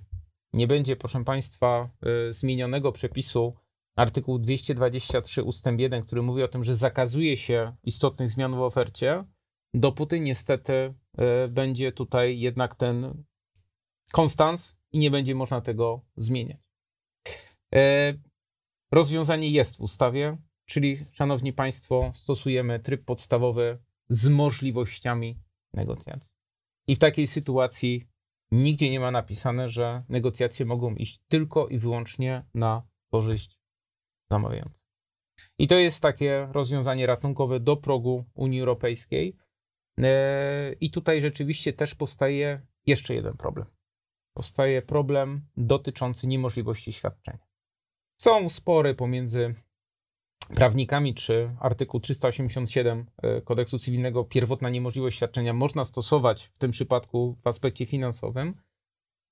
nie 0.54 0.68
będzie, 0.68 0.96
proszę 0.96 1.24
Państwa, 1.24 1.90
e, 2.30 2.34
zmienionego 2.34 2.92
przepisu 2.92 3.56
artykuł 3.96 4.40
223 4.40 5.44
ustęp 5.44 5.80
1, 5.80 6.04
który 6.04 6.22
mówi 6.22 6.44
o 6.44 6.48
tym, 6.48 6.64
że 6.64 6.76
zakazuje 6.76 7.38
się 7.38 7.76
istotnych 7.84 8.32
zmian 8.32 8.56
w 8.56 8.62
ofercie, 8.62 9.24
dopóty 9.74 10.20
niestety 10.20 10.74
y, 10.74 10.94
będzie 11.50 11.92
tutaj 11.92 12.40
jednak 12.40 12.76
ten 12.76 13.24
konstans 14.12 14.76
i 14.92 15.00
nie 15.00 15.12
będzie 15.12 15.36
można 15.36 15.62
tego 15.62 16.06
zmieniać. 16.16 16.58
Y, 17.76 18.22
rozwiązanie 18.92 19.50
jest 19.50 19.78
w 19.78 19.82
ustawie, 19.82 20.38
czyli, 20.66 21.06
szanowni 21.12 21.54
państwo, 21.54 22.12
stosujemy 22.16 22.80
tryb 22.80 23.06
podstawowy 23.06 23.80
z 24.10 24.30
możliwościami 24.30 25.40
negocjacji. 25.74 26.32
I 26.88 26.96
w 26.96 27.00
takiej 27.00 27.28
sytuacji 27.28 28.08
nigdzie 28.52 28.92
nie 28.92 29.00
ma 29.00 29.12
napisane, 29.12 29.70
że 29.70 30.04
negocjacje 30.10 30.66
mogą 30.66 30.96
iść 30.96 31.20
tylko 31.28 31.68
i 31.68 31.78
wyłącznie 31.78 32.46
na 32.54 32.88
korzyść 33.12 33.60
zamawiający. 34.32 34.84
I 35.58 35.68
to 35.68 35.76
jest 35.76 36.02
takie 36.02 36.48
rozwiązanie 36.52 37.06
ratunkowe 37.06 37.60
do 37.60 37.78
progu 37.78 38.26
Unii 38.34 38.60
Europejskiej. 38.60 39.38
I 40.82 40.92
tutaj 40.92 41.22
rzeczywiście 41.22 41.74
też 41.74 41.96
powstaje 41.96 42.62
jeszcze 42.86 43.14
jeden 43.14 43.38
problem. 43.38 43.68
Powstaje 44.34 44.82
problem 44.82 45.42
dotyczący 45.58 46.28
niemożliwości 46.28 46.94
świadczenia. 46.94 47.48
Są 48.22 48.50
spory 48.50 48.96
pomiędzy 48.96 49.56
prawnikami, 50.56 51.14
czy 51.14 51.56
artykuł 51.60 52.00
387 52.00 53.06
e, 53.18 53.42
kodeksu 53.42 53.80
cywilnego, 53.80 54.24
pierwotna 54.24 54.70
niemożliwość 54.70 55.18
świadczenia 55.18 55.54
można 55.54 55.86
stosować 55.86 56.44
w 56.44 56.58
tym 56.58 56.72
przypadku 56.72 57.38
w 57.42 57.48
aspekcie 57.48 57.86
finansowym. 57.86 58.56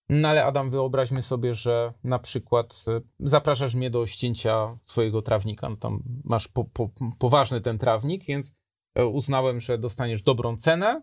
No 0.09 0.27
ale 0.29 0.45
Adam, 0.45 0.69
wyobraźmy 0.69 1.21
sobie, 1.21 1.53
że 1.53 1.93
na 2.03 2.19
przykład 2.19 2.85
e, 2.87 3.01
zapraszasz 3.19 3.75
mnie 3.75 3.89
do 3.89 4.05
ścięcia 4.05 4.77
swojego 4.83 5.21
trawnika. 5.21 5.69
No 5.69 5.75
tam 5.75 6.03
masz 6.23 6.47
po, 6.47 6.65
po, 6.65 6.89
poważny 7.19 7.61
ten 7.61 7.77
trawnik, 7.77 8.25
więc 8.25 8.53
uznałem, 9.05 9.59
że 9.59 9.77
dostaniesz 9.77 10.23
dobrą 10.23 10.57
cenę. 10.57 11.01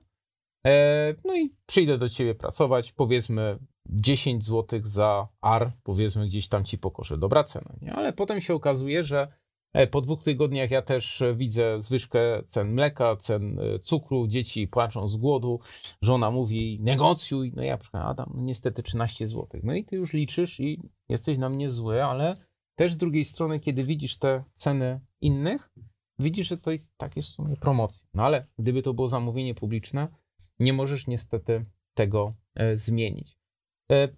No 1.24 1.36
i 1.36 1.54
przyjdę 1.66 1.98
do 1.98 2.08
ciebie 2.08 2.34
pracować, 2.34 2.92
powiedzmy 2.92 3.58
10 3.86 4.44
zł 4.44 4.80
za 4.82 5.28
ar, 5.40 5.72
powiedzmy 5.82 6.26
gdzieś 6.26 6.48
tam 6.48 6.64
ci 6.64 6.78
pokoszę. 6.78 7.18
Dobra 7.18 7.44
cena, 7.44 7.74
nie? 7.82 7.92
Ale 7.92 8.12
potem 8.12 8.40
się 8.40 8.54
okazuje, 8.54 9.04
że 9.04 9.28
E, 9.74 9.86
po 9.86 10.00
dwóch 10.00 10.22
tygodniach 10.22 10.70
ja 10.70 10.82
też 10.82 11.22
e, 11.22 11.34
widzę 11.34 11.82
zwyżkę 11.82 12.42
cen 12.44 12.72
mleka, 12.72 13.16
cen 13.16 13.58
e, 13.58 13.78
cukru, 13.78 14.26
dzieci 14.26 14.68
płaczą 14.68 15.08
z 15.08 15.16
głodu, 15.16 15.60
żona 16.02 16.30
mówi 16.30 16.78
negocjuj, 16.82 17.52
no 17.56 17.62
ja 17.62 17.78
przykład 17.78 18.02
Adam, 18.06 18.32
no 18.34 18.42
niestety 18.42 18.82
13 18.82 19.26
zł. 19.26 19.60
No 19.64 19.74
i 19.74 19.84
ty 19.84 19.96
już 19.96 20.12
liczysz 20.12 20.60
i 20.60 20.82
jesteś 21.08 21.38
na 21.38 21.48
mnie 21.48 21.70
zły, 21.70 22.04
ale 22.04 22.36
też 22.74 22.92
z 22.92 22.96
drugiej 22.96 23.24
strony, 23.24 23.60
kiedy 23.60 23.84
widzisz 23.84 24.18
te 24.18 24.44
ceny 24.54 25.00
innych, 25.20 25.72
widzisz, 26.18 26.48
że 26.48 26.58
to 26.58 26.72
i 26.72 26.80
tak 26.96 27.16
jest 27.16 27.28
w 27.28 27.32
sumie 27.32 27.56
promocja. 27.56 28.08
No 28.14 28.22
ale 28.22 28.46
gdyby 28.58 28.82
to 28.82 28.94
było 28.94 29.08
zamówienie 29.08 29.54
publiczne, 29.54 30.08
nie 30.58 30.72
możesz 30.72 31.06
niestety 31.06 31.62
tego 31.94 32.34
e, 32.54 32.76
zmienić. 32.76 33.38
E, 33.92 34.08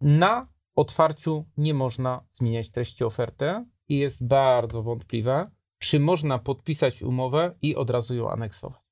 na 0.00 0.48
otwarciu 0.74 1.44
nie 1.56 1.74
można 1.74 2.26
zmieniać 2.32 2.70
treści 2.70 3.04
oferty, 3.04 3.64
i 3.88 3.98
jest 3.98 4.26
bardzo 4.26 4.82
wątpliwe, 4.82 5.50
czy 5.78 6.00
można 6.00 6.38
podpisać 6.38 7.02
umowę 7.02 7.54
i 7.62 7.76
od 7.76 7.90
razu 7.90 8.16
ją 8.16 8.30
aneksować. 8.30 8.82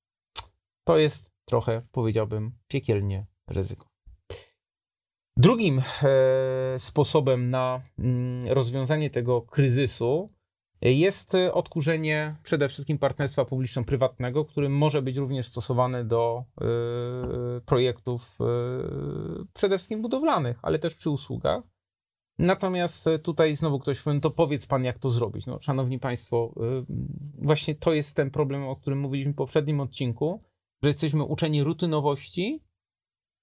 To 0.84 0.98
jest 0.98 1.32
trochę, 1.44 1.82
powiedziałbym, 1.92 2.52
piekielnie 2.68 3.26
ryzyko. 3.48 3.86
Drugim 5.36 5.82
e, 6.02 6.78
sposobem 6.78 7.50
na 7.50 7.80
mm, 7.98 8.46
rozwiązanie 8.48 9.10
tego 9.10 9.42
kryzysu 9.42 10.30
jest 10.92 11.34
odkurzenie 11.52 12.36
przede 12.42 12.68
wszystkim 12.68 12.98
partnerstwa 12.98 13.44
publiczno-prywatnego, 13.44 14.44
który 14.44 14.68
może 14.68 15.02
być 15.02 15.16
również 15.16 15.46
stosowany 15.46 16.04
do 16.04 16.44
y, 17.58 17.60
projektów 17.60 18.38
y, 18.40 18.44
przede 19.54 19.78
wszystkim 19.78 20.02
budowlanych, 20.02 20.58
ale 20.62 20.78
też 20.78 20.94
przy 20.94 21.10
usługach. 21.10 21.62
Natomiast 22.38 23.08
tutaj 23.22 23.54
znowu 23.54 23.78
ktoś 23.78 24.02
powie, 24.02 24.14
no 24.14 24.20
to 24.20 24.30
powiedz 24.30 24.66
pan, 24.66 24.84
jak 24.84 24.98
to 24.98 25.10
zrobić. 25.10 25.46
No, 25.46 25.60
szanowni 25.60 25.98
państwo, 25.98 26.54
właśnie 27.38 27.74
to 27.74 27.92
jest 27.92 28.16
ten 28.16 28.30
problem, 28.30 28.68
o 28.68 28.76
którym 28.76 29.00
mówiliśmy 29.00 29.32
w 29.32 29.36
poprzednim 29.36 29.80
odcinku, 29.80 30.42
że 30.82 30.88
jesteśmy 30.88 31.22
uczeni 31.22 31.64
rutynowości 31.64 32.62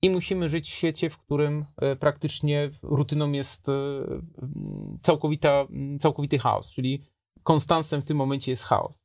i 0.01 0.09
musimy 0.09 0.49
żyć 0.49 0.69
w 0.69 0.73
świecie, 0.73 1.09
w 1.09 1.17
którym 1.17 1.65
praktycznie 1.99 2.71
rutyną 2.81 3.31
jest 3.31 3.67
całkowita, 5.01 5.67
całkowity 5.99 6.39
chaos, 6.39 6.71
czyli 6.71 7.03
konstansem 7.43 8.01
w 8.01 8.05
tym 8.05 8.17
momencie 8.17 8.51
jest 8.51 8.63
chaos. 8.63 9.01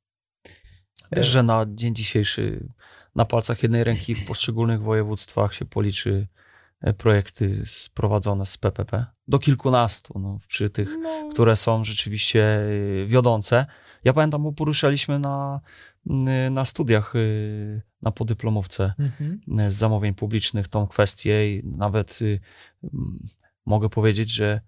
Wiesz, 1.13 1.27
że 1.27 1.43
na 1.43 1.67
dzień 1.69 1.95
dzisiejszy 1.95 2.69
na 3.15 3.25
palcach 3.25 3.63
jednej 3.63 3.85
ręki 3.85 4.15
w 4.15 4.27
poszczególnych 4.27 4.83
województwach 4.83 5.55
się 5.55 5.65
policzy 5.65 6.27
E, 6.81 6.93
projekty 6.93 7.63
sprowadzone 7.67 8.47
z 8.47 8.59
PPP 8.59 9.07
do 9.29 9.39
kilkunastu, 9.39 10.19
no, 10.19 10.39
przy 10.49 10.71
tych, 10.71 10.89
no. 11.03 11.29
które 11.33 11.57
są 11.57 11.85
rzeczywiście 11.85 12.61
e, 13.03 13.07
wiodące. 13.07 13.67
Ja 14.05 14.13
pamiętam, 14.13 14.43
bo 14.43 14.53
poruszaliśmy 14.53 15.19
na, 15.19 15.61
na 16.51 16.65
studiach 16.65 17.17
e, 17.17 17.19
na 18.03 18.11
podyplomówce 18.11 18.95
mhm. 18.99 19.41
z 19.73 19.75
zamówień 19.75 20.15
publicznych 20.15 20.69
tą 20.69 20.87
kwestię 20.87 21.57
i 21.57 21.63
nawet 21.65 22.19
mogę 23.67 23.89
powiedzieć, 23.89 24.31
że 24.31 24.61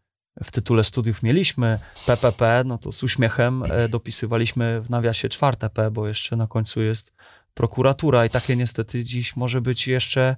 w 0.44 0.50
tytule 0.50 0.84
studiów 0.84 1.22
mieliśmy 1.22 1.78
PPP, 2.06 2.62
no 2.66 2.78
to 2.78 2.92
z 2.92 3.02
uśmiechem 3.02 3.64
dopisywaliśmy 3.88 4.80
w 4.80 4.90
nawiasie 4.90 5.28
czwarte 5.28 5.70
P, 5.70 5.90
bo 5.90 6.08
jeszcze 6.08 6.36
na 6.36 6.46
końcu 6.46 6.82
jest 6.82 7.12
prokuratura 7.54 8.26
i 8.26 8.30
takie 8.30 8.56
niestety 8.56 9.04
dziś 9.04 9.36
może 9.36 9.60
być 9.60 9.88
jeszcze 9.88 10.36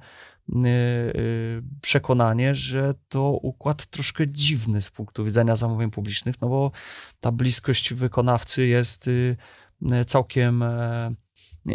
Y, 0.49 0.69
y, 0.69 1.63
przekonanie, 1.81 2.55
że 2.55 2.95
to 3.09 3.31
układ 3.31 3.87
troszkę 3.87 4.29
dziwny 4.29 4.83
z 4.83 4.91
punktu 4.91 5.25
widzenia 5.25 5.57
zamówień 5.57 5.91
publicznych, 5.91 6.41
no 6.41 6.49
bo 6.49 6.71
ta 7.21 7.33
bliskość 7.33 7.95
wykonawcy 7.95 8.67
jest 8.67 9.09
y, 9.09 9.37
całkiem 10.07 10.63
e, 10.63 11.15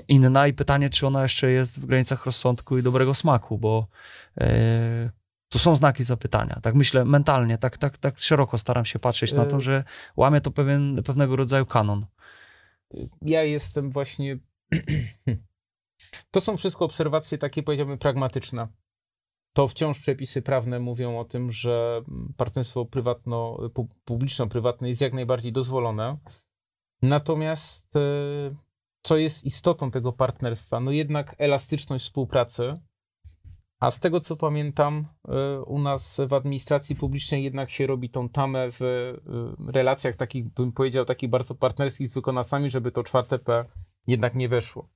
inna 0.07 0.47
i 0.47 0.53
pytanie, 0.53 0.89
czy 0.89 1.07
ona 1.07 1.21
jeszcze 1.21 1.51
jest 1.51 1.81
w 1.81 1.85
granicach 1.85 2.25
rozsądku 2.25 2.77
i 2.77 2.83
dobrego 2.83 3.13
smaku, 3.13 3.57
bo 3.57 3.87
e, 4.37 5.09
to 5.49 5.59
są 5.59 5.75
znaki 5.75 6.03
zapytania. 6.03 6.59
Tak 6.61 6.75
myślę 6.75 7.05
mentalnie, 7.05 7.57
tak, 7.57 7.77
tak, 7.77 7.97
tak 7.97 8.19
szeroko 8.19 8.57
staram 8.57 8.85
się 8.85 8.99
patrzeć 8.99 9.33
na 9.33 9.45
to, 9.45 9.59
że 9.59 9.83
łamie 10.17 10.41
to 10.41 10.51
pewien, 10.51 11.03
pewnego 11.03 11.35
rodzaju 11.35 11.65
kanon. 11.65 12.05
Ja 13.21 13.43
jestem 13.43 13.91
właśnie 13.91 14.39
To 16.31 16.41
są 16.41 16.57
wszystko 16.57 16.85
obserwacje 16.85 17.37
takie, 17.37 17.63
powiedziałbym, 17.63 17.97
pragmatyczne. 17.97 18.67
To 19.53 19.67
wciąż 19.67 19.99
przepisy 19.99 20.41
prawne 20.41 20.79
mówią 20.79 21.19
o 21.19 21.25
tym, 21.25 21.51
że 21.51 22.01
partnerstwo 22.37 22.85
prywatno, 22.85 23.57
publiczno-prywatne 24.05 24.87
jest 24.87 25.01
jak 25.01 25.13
najbardziej 25.13 25.51
dozwolone. 25.51 26.17
Natomiast 27.01 27.95
e, 27.95 27.99
co 29.03 29.17
jest 29.17 29.45
istotą 29.45 29.91
tego 29.91 30.13
partnerstwa? 30.13 30.79
No 30.79 30.91
jednak 30.91 31.35
elastyczność 31.37 32.05
współpracy. 32.05 32.79
A 33.85 33.91
z 33.91 33.99
tego 33.99 34.19
co 34.19 34.37
pamiętam, 34.37 35.07
e, 35.27 35.61
u 35.61 35.79
nas 35.79 36.21
w 36.27 36.33
administracji 36.33 36.95
publicznej 36.95 37.43
jednak 37.43 37.69
się 37.69 37.87
robi 37.87 38.09
tą 38.09 38.29
tamę 38.29 38.71
w 38.71 38.81
e, 38.81 39.71
relacjach 39.71 40.15
takich, 40.15 40.53
bym 40.53 40.71
powiedział, 40.71 41.05
takich 41.05 41.29
bardzo 41.29 41.55
partnerskich 41.55 42.07
z 42.07 42.13
wykonawcami, 42.13 42.69
żeby 42.69 42.91
to 42.91 43.03
czwarte 43.03 43.39
P 43.39 43.65
jednak 44.07 44.35
nie 44.35 44.49
weszło 44.49 44.89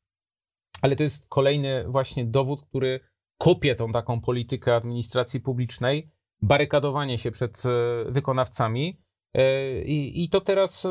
ale 0.81 0.95
to 0.95 1.03
jest 1.03 1.27
kolejny 1.27 1.85
właśnie 1.87 2.25
dowód, 2.25 2.61
który 2.61 2.99
kopie 3.37 3.75
tą 3.75 3.91
taką 3.91 4.21
politykę 4.21 4.75
administracji 4.75 5.39
publicznej, 5.39 6.09
barykadowanie 6.41 7.17
się 7.17 7.31
przed 7.31 7.63
e, 7.65 8.11
wykonawcami. 8.11 9.01
I, 9.85 10.23
I, 10.23 10.29
to 10.29 10.41
teraz 10.41 10.87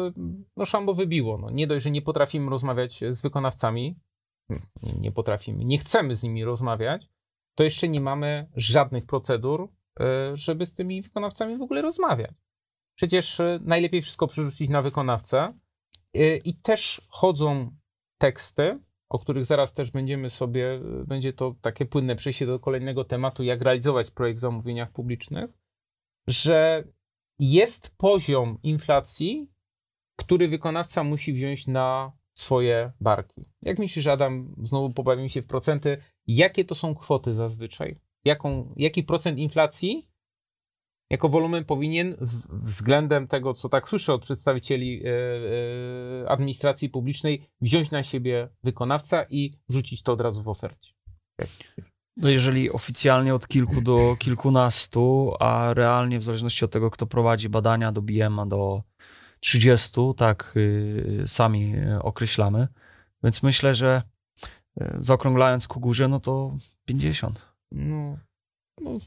no, 0.56 0.64
szambo 0.64 0.94
wybiło. 0.94 1.38
No, 1.38 1.50
nie 1.50 1.66
dość, 1.66 1.84
że 1.84 1.90
nie 1.90 2.02
potrafimy 2.02 2.50
rozmawiać 2.50 3.04
z 3.10 3.22
wykonawcami, 3.22 3.98
nie 5.00 5.12
potrafimy, 5.12 5.64
nie 5.64 5.78
chcemy 5.78 6.16
z 6.16 6.22
nimi 6.22 6.44
rozmawiać, 6.44 7.08
to 7.58 7.64
jeszcze 7.64 7.88
nie 7.88 8.00
mamy 8.00 8.48
żadnych 8.56 9.06
procedur, 9.06 9.68
żeby 10.34 10.66
z 10.66 10.74
tymi 10.74 11.02
wykonawcami 11.02 11.56
w 11.56 11.62
ogóle 11.62 11.82
rozmawiać. 11.82 12.30
Przecież 12.94 13.40
najlepiej 13.60 14.02
wszystko 14.02 14.26
przerzucić 14.26 14.68
na 14.68 14.82
wykonawcę 14.82 15.58
i 16.44 16.56
też 16.56 17.08
chodzą 17.08 17.76
teksty, 18.18 18.74
o 19.08 19.18
których 19.18 19.44
zaraz 19.44 19.72
też 19.72 19.90
będziemy 19.90 20.30
sobie, 20.30 20.80
będzie 21.06 21.32
to 21.32 21.54
takie 21.60 21.86
płynne 21.86 22.16
przejście 22.16 22.46
do 22.46 22.58
kolejnego 22.58 23.04
tematu, 23.04 23.42
jak 23.42 23.62
realizować 23.62 24.10
projekt 24.10 24.38
w 24.38 24.40
zamówieniach 24.40 24.92
publicznych, 24.92 25.50
że 26.28 26.84
jest 27.38 27.96
poziom 27.96 28.58
inflacji, 28.62 29.50
który 30.16 30.48
wykonawca 30.48 31.04
musi 31.04 31.32
wziąć 31.32 31.66
na 31.66 32.12
swoje 32.40 32.92
barki. 33.00 33.44
Jak 33.62 33.78
myślisz, 33.78 34.06
Adam, 34.06 34.54
znowu 34.62 34.90
pobawimy 34.90 35.28
się 35.28 35.42
w 35.42 35.46
procenty, 35.46 35.98
jakie 36.26 36.64
to 36.64 36.74
są 36.74 36.94
kwoty 36.94 37.34
zazwyczaj? 37.34 37.96
Jaką, 38.24 38.74
jaki 38.76 39.02
procent 39.02 39.38
inflacji 39.38 40.08
jako 41.10 41.28
wolumen 41.28 41.64
powinien 41.64 42.16
względem 42.50 43.26
tego, 43.26 43.54
co 43.54 43.68
tak 43.68 43.88
słyszę 43.88 44.12
od 44.12 44.22
przedstawicieli 44.22 45.02
e, 45.04 45.10
e, 45.10 46.28
administracji 46.28 46.88
publicznej, 46.88 47.50
wziąć 47.60 47.90
na 47.90 48.02
siebie 48.02 48.48
wykonawca 48.64 49.24
i 49.30 49.52
wrzucić 49.68 50.02
to 50.02 50.12
od 50.12 50.20
razu 50.20 50.42
w 50.42 50.48
ofercie. 50.48 50.92
No 52.16 52.28
jeżeli 52.28 52.70
oficjalnie 52.70 53.34
od 53.34 53.48
kilku 53.48 53.80
do 53.80 54.16
kilkunastu, 54.18 55.32
a 55.40 55.74
realnie 55.74 56.18
w 56.18 56.22
zależności 56.22 56.64
od 56.64 56.70
tego, 56.70 56.90
kto 56.90 57.06
prowadzi 57.06 57.48
badania 57.48 57.92
do 57.92 58.02
BM 58.02 58.48
do 58.48 58.82
30, 59.40 60.14
tak 60.16 60.52
y, 60.56 61.24
sami 61.26 61.74
określamy. 62.00 62.68
Więc 63.22 63.42
myślę, 63.42 63.74
że 63.74 64.02
y, 64.80 64.96
zaokrąglając 65.00 65.68
ku 65.68 65.80
górze, 65.80 66.08
no 66.08 66.20
to 66.20 66.56
50. 66.84 67.48
No, 67.72 68.18
no 68.80 68.98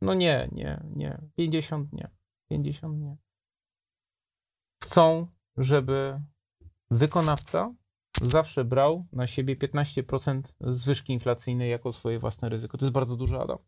no 0.00 0.14
nie, 0.14 0.48
nie, 0.52 0.80
nie. 0.96 1.18
50 1.36 1.92
nie. 1.92 2.10
50 2.50 2.98
nie. 2.98 3.16
Chcą, 4.82 5.26
żeby 5.56 6.20
wykonawca 6.90 7.74
zawsze 8.22 8.64
brał 8.64 9.06
na 9.12 9.26
siebie 9.26 9.56
15% 9.56 10.42
zwyżki 10.60 11.12
inflacyjnej 11.12 11.70
jako 11.70 11.92
swoje 11.92 12.18
własne 12.18 12.48
ryzyko. 12.48 12.78
To 12.78 12.84
jest 12.84 12.92
bardzo 12.92 13.16
dużo, 13.16 13.42
Adam. 13.42 13.58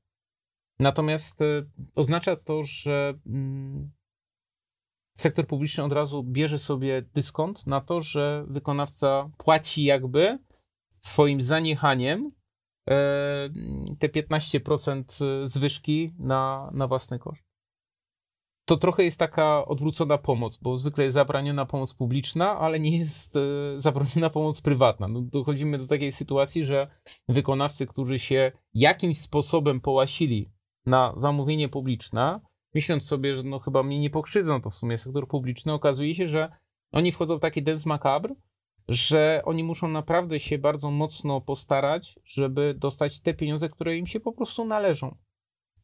Natomiast 0.79 1.41
y, 1.41 1.71
oznacza 1.95 2.37
to, 2.37 2.63
że 2.63 3.15
mm, 3.27 3.93
sektor 5.17 5.47
publiczny 5.47 5.85
od 5.85 5.93
razu 5.93 6.23
bierze 6.23 6.59
sobie 6.59 7.03
dyskont 7.15 7.67
na 7.67 7.81
to, 7.81 8.01
że 8.01 8.45
wykonawca 8.49 9.31
płaci 9.39 9.85
jakby 9.85 10.39
swoim 11.01 11.41
zaniechaniem 11.41 12.33
e, 12.89 13.51
te 13.99 14.09
15% 14.09 15.47
zwyżki 15.47 16.13
na, 16.19 16.71
na 16.75 16.87
własny 16.87 17.19
koszt. 17.19 17.53
To 18.65 18.77
trochę 18.77 19.05
jest 19.05 19.19
taka 19.19 19.65
odwrócona 19.65 20.19
pomoc, 20.19 20.57
bo 20.57 20.77
zwykle 20.77 21.05
jest 21.05 21.15
zabroniona 21.15 21.67
pomoc 21.67 21.95
publiczna, 21.95 22.59
ale 22.59 22.81
nie 22.81 22.99
jest 22.99 23.37
e, 23.37 23.41
zabroniona 23.77 24.31
pomoc 24.31 24.61
prywatna. 24.61 25.09
No, 25.09 25.21
dochodzimy 25.21 25.79
do 25.79 25.87
takiej 25.87 26.13
sytuacji, 26.13 26.67
że 26.67 26.91
wykonawcy, 27.29 27.87
którzy 27.87 28.19
się 28.19 28.53
jakimś 28.75 29.19
sposobem 29.19 29.81
połasili 29.81 30.51
na 30.87 31.15
zamówienie 31.17 31.69
publiczne, 31.69 32.41
myśląc 32.75 33.05
sobie, 33.05 33.37
że 33.37 33.43
no 33.43 33.59
chyba 33.59 33.83
mnie 33.83 34.01
nie 34.01 34.11
pokrzywdzą, 34.11 34.63
to 34.63 34.71
w 34.71 34.75
sumie 34.75 34.99
sektor 34.99 35.29
publiczny, 35.29 35.73
okazuje 35.73 36.15
się, 36.15 36.29
że 36.29 36.53
oni 36.93 37.13
wchodzą 37.13 37.37
w 37.37 37.41
taki 37.41 37.63
dance 37.63 37.89
macabre, 37.89 38.35
że 38.89 39.43
oni 39.45 39.65
muszą 39.65 39.89
naprawdę 39.89 40.41
się 40.41 40.59
bardzo 40.59 40.91
mocno 40.91 41.41
postarać, 41.41 42.19
żeby 42.25 42.75
dostać 42.79 43.21
te 43.21 43.35
pieniądze, 43.35 43.69
które 43.69 43.97
im 43.97 44.07
się 44.07 44.21
po 44.21 44.33
prostu 44.33 44.65
należą. 44.65 45.17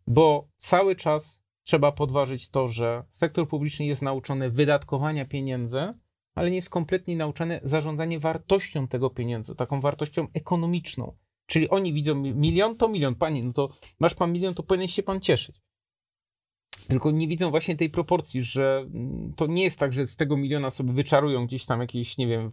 Bo 0.07 0.49
cały 0.57 0.97
czas 0.97 1.45
trzeba 1.65 1.93
podważyć 1.93 2.51
to, 2.51 2.69
że 2.69 3.05
sektor 3.11 3.49
publiczny 3.49 3.87
jest 3.87 4.03
nauczony 4.03 4.51
wydatkowania 4.51 5.27
pieniędzy, 5.27 5.95
ale 6.35 6.51
nie 6.51 6.57
jest 6.57 6.71
kompletnie 6.71 7.17
nauczony 7.17 7.61
zarządzania 7.63 8.21
wartością 8.21 8.89
tego 8.89 9.11
pieniędzy, 9.11 9.55
taką 9.57 9.81
wartością 9.81 10.27
ekonomiczną. 10.35 11.17
Czyli 11.47 11.71
oni 11.71 11.93
widzą 11.93 12.15
milion, 12.15 12.77
to 12.77 12.89
milion. 12.89 13.15
Panie, 13.15 13.45
no 13.45 13.53
to 13.53 13.69
masz 14.01 14.15
pan 14.15 14.33
milion, 14.33 14.55
to 14.55 14.63
powinien 14.63 14.89
się 14.89 15.03
pan 15.03 15.21
cieszyć. 15.21 15.61
Tylko 16.89 17.11
nie 17.11 17.29
widzą 17.29 17.51
właśnie 17.51 17.77
tej 17.77 17.91
proporcji, 17.91 18.43
że 18.43 18.87
to 19.37 19.47
nie 19.47 19.63
jest 19.63 19.79
tak, 19.79 19.93
że 19.93 20.07
z 20.07 20.17
tego 20.17 20.37
miliona 20.37 20.71
sobie 20.71 20.93
wyczarują 20.93 21.47
gdzieś 21.47 21.67
tam 21.67 21.81
jakieś, 21.81 22.19
nie 22.19 22.27
wiem, 22.27 22.51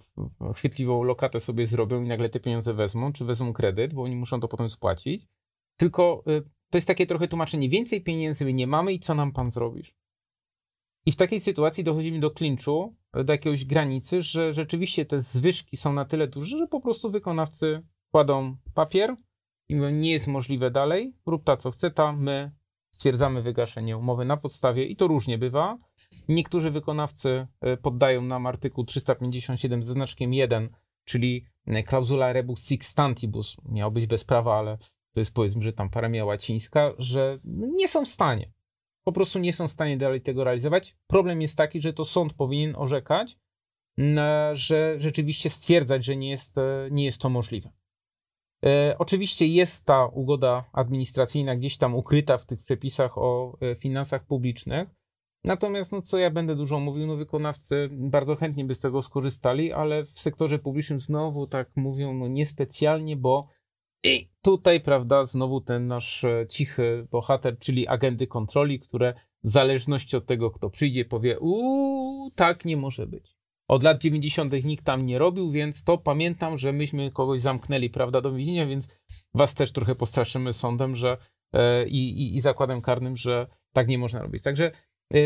chwytliwą 0.56 1.04
lokatę 1.04 1.39
sobie 1.39 1.65
zrobią 1.65 2.04
i 2.04 2.08
nagle 2.08 2.30
te 2.30 2.39
pieniądze 2.39 2.74
wezmą, 2.74 3.13
czy 3.13 3.26
wezmą 3.26 3.54
kredyt, 3.54 3.93
bo 3.93 4.04
oni 4.04 4.15
muszą 4.15 4.39
to 4.39 4.48
potem 4.48 4.69
spłacić. 4.69 5.28
Tylko 5.78 6.24
y, 6.28 6.41
to 6.69 6.78
jest 6.78 6.88
takie 6.88 7.06
trochę 7.06 7.28
tłumaczenie, 7.28 7.69
więcej 7.69 8.04
pieniędzy 8.04 8.54
nie 8.54 8.67
mamy 8.67 8.93
i 8.93 9.00
co 9.00 9.15
nam 9.15 9.32
pan 9.32 9.52
zrobisz? 9.52 9.95
I 11.06 11.12
w 11.12 11.15
takiej 11.15 11.39
sytuacji 11.39 11.84
dochodzimy 11.84 12.19
do 12.19 12.32
klinczu, 12.32 12.95
do 13.13 13.34
jakiejś 13.34 13.65
granicy, 13.65 14.21
że 14.21 14.54
rzeczywiście 14.54 15.06
te 15.06 15.21
zwyżki 15.21 15.78
są 15.78 15.93
na 15.93 16.06
tyle 16.06 16.28
duże, 16.28 16.58
że 16.58 16.67
po 16.67 16.82
prostu 16.82 17.12
wykonawcy 17.12 17.82
kładą 18.12 18.58
papier 18.74 19.15
i 19.69 19.76
mówią, 19.76 19.89
nie 19.89 20.12
jest 20.12 20.28
możliwe 20.28 20.71
dalej, 20.71 21.13
rób 21.26 21.43
ta 21.43 21.58
co 21.58 21.71
chce 21.71 21.91
ta, 21.91 22.12
my 22.13 22.52
stwierdzamy 22.95 23.41
wygaszenie 23.41 23.97
umowy 23.97 24.25
na 24.25 24.38
podstawie 24.38 24.86
i 24.86 24.95
to 24.95 25.08
różnie 25.08 25.38
bywa. 25.38 25.77
Niektórzy 26.27 26.71
wykonawcy 26.71 27.47
e, 27.62 27.77
poddają 27.77 28.21
nam 28.21 28.45
artykuł 28.45 28.86
357 28.86 29.84
ze 29.84 29.93
znaczkiem 29.93 30.34
1, 30.34 30.69
czyli 31.05 31.45
e, 31.67 31.84
klauzula 31.84 32.34
rebus 32.34 32.63
sic 32.63 32.86
stantibus, 32.86 33.58
miał 33.69 33.91
być 33.91 34.08
bez 34.08 34.23
prawa, 34.23 34.58
ale 34.60 34.77
to 35.13 35.19
jest 35.19 35.34
powiedzmy, 35.34 35.63
że 35.63 35.73
tam 35.73 35.89
paramia 35.89 36.25
łacińska, 36.25 36.93
że 36.97 37.39
no, 37.43 37.67
nie 37.75 37.88
są 37.88 38.05
w 38.05 38.08
stanie. 38.08 38.51
Po 39.03 39.12
prostu 39.12 39.39
nie 39.39 39.53
są 39.53 39.67
w 39.67 39.71
stanie 39.71 39.97
dalej 39.97 40.21
tego 40.21 40.43
realizować. 40.43 40.95
Problem 41.08 41.41
jest 41.41 41.58
taki, 41.58 41.79
że 41.79 41.93
to 41.93 42.05
sąd 42.05 42.34
powinien 42.34 42.75
orzekać, 42.75 43.38
że 44.53 44.95
rzeczywiście 44.97 45.49
stwierdzać, 45.49 46.05
że 46.05 46.15
nie 46.15 46.29
jest, 46.29 46.58
e, 46.58 46.88
nie 46.91 47.05
jest 47.05 47.21
to 47.21 47.29
możliwe. 47.29 47.71
E, 48.65 48.95
oczywiście 48.99 49.47
jest 49.47 49.86
ta 49.86 50.06
ugoda 50.06 50.69
administracyjna 50.73 51.56
gdzieś 51.56 51.78
tam 51.78 51.95
ukryta 51.95 52.38
w 52.38 52.45
tych 52.45 52.60
przepisach 52.60 53.17
o 53.17 53.58
e, 53.62 53.75
finansach 53.75 54.25
publicznych. 54.25 54.89
Natomiast, 55.43 55.91
no 55.91 56.01
co 56.01 56.17
ja 56.17 56.32
będę 56.32 56.56
dużo 56.56 56.80
mówił, 56.80 57.08
no 57.08 57.15
wykonawcy 57.15 57.89
bardzo 57.91 58.36
chętnie 58.36 58.65
by 58.65 58.75
z 58.75 58.80
tego 58.80 59.01
skorzystali, 59.01 59.73
ale 59.73 60.04
w 60.04 60.10
sektorze 60.10 60.60
publicznym 60.60 60.99
znowu 60.99 61.47
tak 61.47 61.69
mówią, 61.75 62.13
no 62.13 62.28
niespecjalnie, 62.28 63.15
bo 63.15 63.47
i 64.04 64.30
tutaj, 64.41 64.82
prawda, 64.82 65.23
znowu 65.23 65.62
ten 65.62 65.88
nasz 65.88 66.23
e, 66.23 66.45
cichy 66.49 67.08
bohater, 67.12 67.60
czyli 67.60 67.88
agendy 67.88 68.28
kontroli, 68.28 68.80
które 68.80 69.13
w 69.43 69.49
zależności 69.49 70.17
od 70.17 70.25
tego, 70.25 70.51
kto 70.51 70.69
przyjdzie, 70.69 71.06
powie, 71.06 71.39
uuu, 71.39 72.32
tak 72.36 72.65
nie 72.65 72.78
może 72.78 73.08
być. 73.08 73.35
Od 73.67 73.84
lat 73.84 74.01
90. 74.01 74.54
nikt 74.63 74.86
tam 74.86 75.06
nie 75.06 75.19
robił, 75.19 75.51
więc 75.51 75.84
to 75.84 75.97
pamiętam, 75.97 76.58
że 76.58 76.73
myśmy 76.73 77.12
kogoś 77.12 77.41
zamknęli, 77.41 77.89
prawda, 77.89 78.21
do 78.21 78.34
więzienia, 78.34 78.65
więc 78.65 78.99
was 79.34 79.54
też 79.54 79.71
trochę 79.71 79.95
postraszymy 79.95 80.54
sądem, 80.54 80.95
że 80.95 81.17
e, 81.54 81.88
i, 81.88 82.21
i, 82.21 82.36
i 82.36 82.41
zakładem 82.41 82.82
karnym, 82.82 83.17
że 83.17 83.47
tak 83.73 83.88
nie 83.88 83.97
można 83.97 84.21
robić. 84.21 84.43
Także 84.43 84.71
e, 85.13 85.17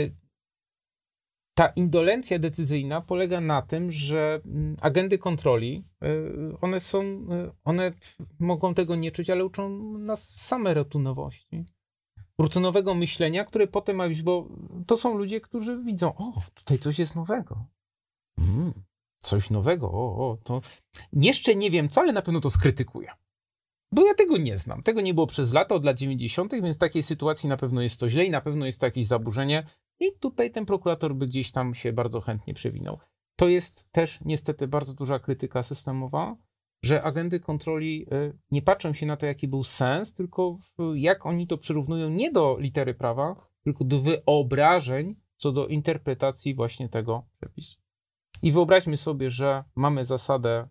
ta 1.58 1.68
indolencja 1.68 2.40
decyzyjna 2.40 3.02
polega 3.02 3.42
na 3.42 3.62
tym, 3.62 3.92
że 3.92 4.42
mm, 4.46 4.76
agendy 4.82 5.18
kontroli, 5.18 5.86
e, 6.02 6.08
one 6.62 6.80
są, 6.80 7.28
one 7.64 7.94
mogą 8.40 8.74
tego 8.74 8.96
nie 8.96 9.12
czuć, 9.12 9.30
ale 9.30 9.46
uczą 9.46 9.70
nas 9.98 10.30
same 10.30 10.74
rutynowości. 10.74 11.66
Rutynowego 12.38 12.96
myślenia, 12.96 13.46
które 13.46 13.68
potem 13.68 13.96
ma 13.96 14.08
być, 14.08 14.22
bo 14.22 14.48
to 14.88 14.98
są 14.98 15.18
ludzie, 15.18 15.42
którzy 15.42 15.82
widzą, 15.84 16.16
o, 16.16 16.34
tutaj 16.56 16.78
coś 16.78 17.00
jest 17.00 17.16
nowego. 17.16 17.66
Mm, 18.40 18.74
coś 19.22 19.50
nowego, 19.50 19.92
o, 19.92 20.30
o, 20.30 20.38
to 20.44 20.62
jeszcze 21.14 21.56
nie 21.56 21.72
wiem 21.72 21.90
co, 21.90 22.02
ale 22.02 22.14
na 22.14 22.22
pewno 22.22 22.42
to 22.42 22.50
skrytykuję. 22.50 23.10
Bo 23.92 24.06
ja 24.06 24.14
tego 24.14 24.38
nie 24.38 24.58
znam. 24.58 24.84
Tego 24.84 25.02
nie 25.02 25.14
było 25.14 25.28
przez 25.28 25.54
lata, 25.54 25.76
od 25.76 25.86
lat 25.86 25.98
90., 25.98 26.52
więc 26.52 26.76
w 26.76 26.80
takiej 26.80 27.04
sytuacji 27.04 27.50
na 27.50 27.58
pewno 27.58 27.82
jest 27.82 28.00
to 28.00 28.10
źle 28.10 28.26
i 28.26 28.32
na 28.32 28.42
pewno 28.42 28.66
jest 28.66 28.80
to 28.80 28.86
jakieś 28.86 29.08
zaburzenie. 29.08 29.64
I 30.00 30.06
tutaj 30.20 30.52
ten 30.52 30.66
prokurator 30.66 31.16
by 31.16 31.28
gdzieś 31.28 31.52
tam 31.52 31.76
się 31.76 31.94
bardzo 31.94 32.22
chętnie 32.22 32.54
przewinął. 32.54 33.00
To 33.36 33.48
jest 33.48 33.92
też 33.92 34.20
niestety 34.26 34.68
bardzo 34.68 34.94
duża 34.94 35.20
krytyka 35.20 35.64
systemowa, 35.64 36.36
że 36.84 37.04
agendy 37.04 37.40
kontroli 37.40 38.08
y, 38.14 38.38
nie 38.52 38.62
patrzą 38.62 38.94
się 38.94 39.06
na 39.06 39.18
to, 39.18 39.26
jaki 39.26 39.48
był 39.48 39.64
sens, 39.64 40.14
tylko 40.14 40.58
jak 40.96 41.26
oni 41.26 41.48
to 41.48 41.58
przyrównują 41.58 42.10
nie 42.10 42.32
do 42.32 42.58
litery 42.60 42.94
prawa, 42.94 43.36
tylko 43.64 43.84
do 43.84 44.00
wyobrażeń 44.00 45.16
co 45.38 45.52
do 45.52 45.68
interpretacji 45.68 46.56
właśnie 46.56 46.90
tego 46.90 47.28
przepisu. 47.38 47.80
I 48.42 48.52
wyobraźmy 48.52 48.98
sobie, 48.98 49.30
że 49.30 49.64
mamy 49.76 50.06
zasadę 50.06 50.68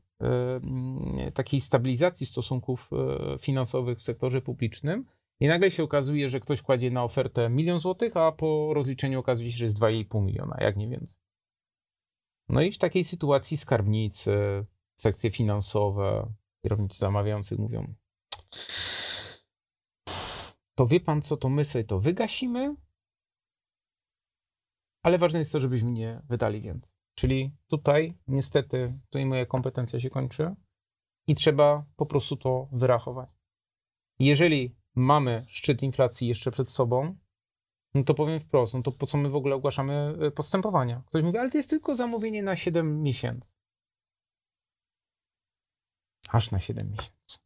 y, 1.28 1.32
takiej 1.32 1.60
stabilizacji 1.60 2.26
stosunków 2.26 2.90
y, 3.34 3.38
finansowych 3.38 3.98
w 3.98 4.02
sektorze 4.02 4.42
publicznym 4.42 5.04
i 5.40 5.48
nagle 5.48 5.70
się 5.70 5.82
okazuje, 5.82 6.28
że 6.28 6.40
ktoś 6.40 6.62
kładzie 6.62 6.90
na 6.90 7.04
ofertę 7.04 7.48
milion 7.48 7.78
złotych, 7.78 8.16
a 8.16 8.32
po 8.32 8.74
rozliczeniu 8.74 9.20
okazuje 9.20 9.50
się, 9.50 9.58
że 9.58 9.64
jest 9.64 9.78
2,5 9.78 10.22
miliona, 10.22 10.56
jak 10.60 10.76
nie 10.76 10.88
więcej. 10.88 11.20
No 12.48 12.60
i 12.62 12.72
w 12.72 12.78
takiej 12.78 13.04
sytuacji 13.04 13.56
skarbnicy, 13.56 14.64
sekcje 14.96 15.30
finansowe, 15.30 16.32
kierownicy 16.62 16.98
zamawiających 16.98 17.58
mówią 17.58 17.94
to 20.78 20.86
wie 20.86 21.00
pan 21.00 21.22
co, 21.22 21.36
to 21.36 21.48
my 21.48 21.64
sobie 21.64 21.84
to 21.84 22.00
wygasimy, 22.00 22.76
ale 25.02 25.18
ważne 25.18 25.38
jest 25.38 25.52
to, 25.52 25.60
żebyśmy 25.60 25.90
nie 25.90 26.22
wydali 26.28 26.60
więcej. 26.60 26.97
Czyli 27.18 27.56
tutaj 27.66 28.18
niestety 28.28 29.00
tutaj 29.04 29.26
moja 29.26 29.46
kompetencja 29.46 30.00
się 30.00 30.10
kończy 30.10 30.54
i 31.26 31.34
trzeba 31.34 31.84
po 31.96 32.06
prostu 32.06 32.36
to 32.36 32.68
wyrachować. 32.72 33.30
Jeżeli 34.18 34.76
mamy 34.94 35.44
szczyt 35.48 35.82
inflacji 35.82 36.28
jeszcze 36.28 36.50
przed 36.50 36.70
sobą, 36.70 37.16
no 37.94 38.04
to 38.04 38.14
powiem 38.14 38.40
wprost, 38.40 38.74
no 38.74 38.82
to 38.82 38.92
po 38.92 39.06
co 39.06 39.18
my 39.18 39.30
w 39.30 39.36
ogóle 39.36 39.54
ogłaszamy 39.54 40.16
e, 40.20 40.30
postępowania? 40.30 41.02
Ktoś 41.06 41.22
mówi, 41.22 41.38
ale 41.38 41.50
to 41.50 41.58
jest 41.58 41.70
tylko 41.70 41.96
zamówienie 41.96 42.42
na 42.42 42.56
7 42.56 43.02
miesięcy. 43.02 43.54
Aż 46.30 46.50
na 46.50 46.60
7 46.60 46.90
miesięcy. 46.90 47.38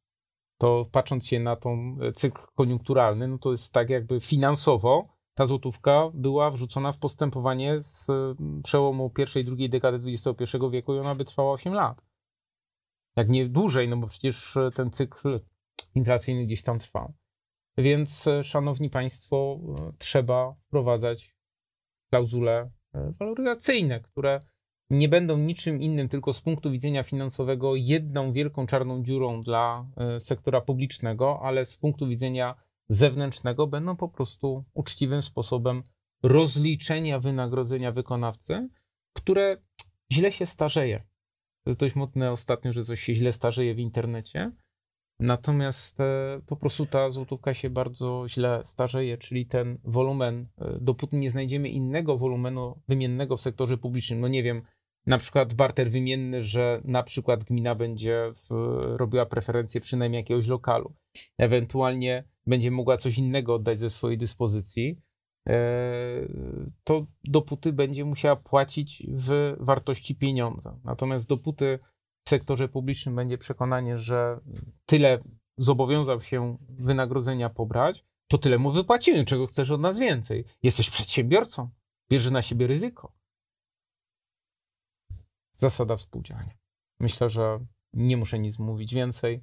To 0.58 0.86
patrząc 0.92 1.26
się 1.26 1.40
na 1.40 1.56
tą 1.56 1.96
e, 2.00 2.12
cykl 2.12 2.42
koniunkturalny, 2.54 3.28
no 3.28 3.38
to 3.38 3.50
jest 3.50 3.72
tak 3.72 3.90
jakby 3.90 4.20
finansowo 4.20 5.11
ta 5.34 5.46
złotówka 5.46 6.10
była 6.14 6.50
wrzucona 6.50 6.92
w 6.92 6.98
postępowanie 6.98 7.82
z 7.82 8.10
mm, 8.10 8.62
przełomu 8.62 9.10
pierwszej 9.10 9.42
i 9.42 9.46
drugiej 9.46 9.70
dekady 9.70 9.98
XXI 10.06 10.56
wieku 10.70 10.94
i 10.94 10.98
ona 10.98 11.14
by 11.14 11.24
trwała 11.24 11.52
8 11.52 11.74
lat. 11.74 12.02
Jak 13.16 13.28
nie 13.28 13.48
dłużej, 13.48 13.88
no 13.88 13.96
bo 13.96 14.06
przecież 14.06 14.56
e, 14.56 14.70
ten 14.70 14.90
cykl 14.90 15.40
inflacyjny 15.94 16.46
gdzieś 16.46 16.62
tam 16.62 16.78
trwał. 16.78 17.14
Więc, 17.78 18.26
e, 18.26 18.44
szanowni 18.44 18.90
państwo, 18.90 19.58
e, 19.78 19.92
trzeba 19.98 20.54
wprowadzać 20.66 21.36
klauzule 22.10 22.70
waloryzacyjne, 23.20 24.00
które 24.00 24.40
nie 24.90 25.08
będą 25.08 25.36
niczym 25.36 25.82
innym, 25.82 26.08
tylko 26.08 26.32
z 26.32 26.40
punktu 26.40 26.70
widzenia 26.70 27.02
finansowego 27.02 27.76
jedną 27.76 28.32
wielką 28.32 28.66
czarną 28.66 29.02
dziurą 29.02 29.42
dla 29.42 29.86
sektora 30.18 30.60
publicznego, 30.60 31.40
ale 31.42 31.64
z 31.64 31.76
punktu 31.76 32.08
widzenia 32.08 32.54
zewnętrznego 32.92 33.66
będą 33.66 33.96
po 33.96 34.08
prostu 34.08 34.64
uczciwym 34.74 35.22
sposobem 35.22 35.82
rozliczenia 36.22 37.18
wynagrodzenia 37.20 37.92
wykonawcy, 37.92 38.68
które 39.12 39.56
źle 40.12 40.32
się 40.32 40.46
starzeje. 40.46 40.98
To 41.64 41.70
jest 41.70 41.80
dość 41.80 41.94
mocne 41.94 42.30
ostatnio, 42.30 42.72
że 42.72 42.84
coś 42.84 43.00
się 43.00 43.14
źle 43.14 43.32
starzeje 43.32 43.74
w 43.74 43.78
internecie. 43.78 44.50
Natomiast 45.20 46.00
e, 46.00 46.40
po 46.46 46.56
prostu 46.56 46.86
ta 46.86 47.10
złotówka 47.10 47.54
się 47.54 47.70
bardzo 47.70 48.24
źle 48.28 48.62
starzeje, 48.64 49.18
czyli 49.18 49.46
ten 49.46 49.78
wolumen, 49.84 50.46
e, 50.58 50.78
dopóty 50.80 51.16
nie 51.16 51.30
znajdziemy 51.30 51.68
innego 51.68 52.18
wolumenu 52.18 52.80
wymiennego 52.88 53.36
w 53.36 53.40
sektorze 53.40 53.78
publicznym, 53.78 54.20
no 54.20 54.28
nie 54.28 54.42
wiem, 54.42 54.62
na 55.06 55.18
przykład 55.18 55.54
barter 55.54 55.90
wymienny, 55.90 56.42
że 56.42 56.80
na 56.84 57.02
przykład 57.02 57.44
gmina 57.44 57.74
będzie 57.74 58.32
w, 58.34 58.50
robiła 58.82 59.26
preferencję 59.26 59.80
przynajmniej 59.80 60.20
jakiegoś 60.20 60.46
lokalu, 60.46 60.94
ewentualnie 61.38 62.31
będzie 62.46 62.70
mogła 62.70 62.96
coś 62.96 63.18
innego 63.18 63.54
oddać 63.54 63.80
ze 63.80 63.90
swojej 63.90 64.18
dyspozycji, 64.18 65.00
e, 65.48 65.54
to 66.84 67.06
dopóty 67.24 67.72
będzie 67.72 68.04
musiała 68.04 68.36
płacić 68.36 69.06
w 69.08 69.56
wartości 69.60 70.14
pieniądza. 70.14 70.78
Natomiast 70.84 71.26
dopóty 71.26 71.78
w 72.24 72.28
sektorze 72.28 72.68
publicznym 72.68 73.16
będzie 73.16 73.38
przekonanie, 73.38 73.98
że 73.98 74.40
tyle 74.86 75.22
zobowiązał 75.56 76.20
się 76.20 76.56
wynagrodzenia 76.68 77.50
pobrać, 77.50 78.04
to 78.28 78.38
tyle 78.38 78.58
mu 78.58 78.70
wypłacimy, 78.70 79.24
czego 79.24 79.46
chcesz 79.46 79.70
od 79.70 79.80
nas 79.80 79.98
więcej. 79.98 80.44
Jesteś 80.62 80.90
przedsiębiorcą, 80.90 81.70
bierzesz 82.10 82.32
na 82.32 82.42
siebie 82.42 82.66
ryzyko. 82.66 83.12
Zasada 85.56 85.96
współdziałania. 85.96 86.54
Myślę, 87.00 87.30
że 87.30 87.66
nie 87.92 88.16
muszę 88.16 88.38
nic 88.38 88.58
mówić 88.58 88.94
więcej. 88.94 89.40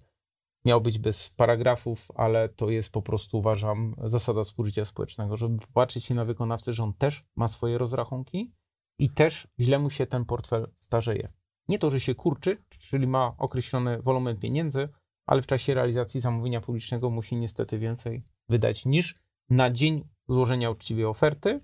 Miał 0.65 0.81
być 0.81 0.99
bez 0.99 1.29
paragrafów, 1.29 2.07
ale 2.15 2.49
to 2.49 2.69
jest 2.69 2.91
po 2.91 3.01
prostu, 3.01 3.37
uważam, 3.37 3.95
zasada 4.03 4.43
współżycia 4.43 4.85
społecznego, 4.85 5.37
żeby 5.37 5.57
popatrzeć 5.57 6.05
się 6.05 6.15
na 6.15 6.25
wykonawcę, 6.25 6.73
że 6.73 6.83
on 6.83 6.93
też 6.93 7.25
ma 7.35 7.47
swoje 7.47 7.77
rozrachunki 7.77 8.53
i 8.99 9.09
też 9.09 9.47
źle 9.59 9.79
mu 9.79 9.89
się 9.89 10.05
ten 10.07 10.25
portfel 10.25 10.67
starzeje. 10.79 11.33
Nie 11.67 11.79
to, 11.79 11.89
że 11.89 11.99
się 11.99 12.15
kurczy, 12.15 12.57
czyli 12.69 13.07
ma 13.07 13.35
określony 13.37 14.01
wolumen 14.01 14.37
pieniędzy, 14.37 14.89
ale 15.27 15.41
w 15.41 15.47
czasie 15.47 15.73
realizacji 15.73 16.19
zamówienia 16.19 16.61
publicznego 16.61 17.09
musi 17.09 17.35
niestety 17.35 17.79
więcej 17.79 18.23
wydać 18.49 18.85
niż 18.85 19.15
na 19.49 19.71
dzień 19.71 20.07
złożenia 20.27 20.69
uczciwej 20.69 21.05
oferty 21.05 21.61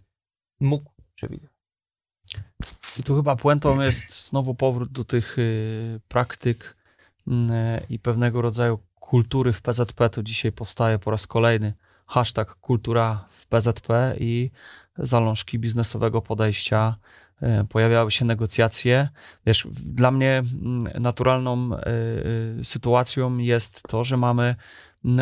mógł 0.60 0.91
przewidywać. 1.15 1.55
I 2.99 3.03
tu 3.03 3.15
chyba 3.15 3.36
puentą 3.36 3.81
jest 3.81 4.27
znowu 4.29 4.55
powrót 4.55 4.91
do 4.91 5.03
tych 5.03 5.39
y, 5.39 6.01
praktyk 6.08 6.74
i 7.89 7.99
pewnego 7.99 8.41
rodzaju 8.41 8.79
kultury 8.99 9.53
w 9.53 9.61
PZP. 9.61 10.09
Tu 10.09 10.23
dzisiaj 10.23 10.51
powstaje 10.51 10.99
po 10.99 11.11
raz 11.11 11.27
kolejny 11.27 11.73
hashtag 12.07 12.55
kultura 12.55 13.25
w 13.29 13.47
PZP 13.47 14.15
i 14.19 14.51
zalążki 14.97 15.59
biznesowego 15.59 16.21
podejścia 16.21 16.95
E, 17.41 17.63
pojawiały 17.69 18.11
się 18.11 18.25
negocjacje. 18.25 19.09
Wiesz, 19.45 19.67
dla 19.85 20.11
mnie 20.11 20.43
naturalną 20.99 21.69
e, 21.73 21.77
e, 21.79 22.63
sytuacją 22.63 23.38
jest 23.38 23.83
to, 23.83 24.03
że 24.03 24.17
mamy 24.17 24.55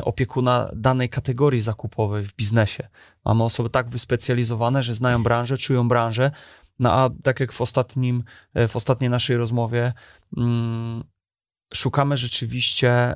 opiekuna 0.04 0.70
danej 0.76 1.10
kategorii 1.10 1.62
zakupowej 1.62 2.24
w 2.24 2.36
biznesie. 2.36 2.88
Mamy 3.26 3.44
osoby 3.44 3.70
tak 3.70 3.90
wyspecjalizowane, 3.90 4.84
że 4.84 4.94
znają 4.94 5.24
branżę, 5.24 5.58
czują 5.58 5.88
branżę, 5.88 6.32
no 6.80 6.94
a 6.94 7.10
tak 7.24 7.40
jak 7.40 7.52
w, 7.52 7.62
ostatnim, 7.62 8.24
w 8.68 8.76
ostatniej 8.76 9.10
naszej 9.10 9.38
rozmowie, 9.38 9.94
szukamy 11.74 12.18
rzeczywiście 12.18 13.16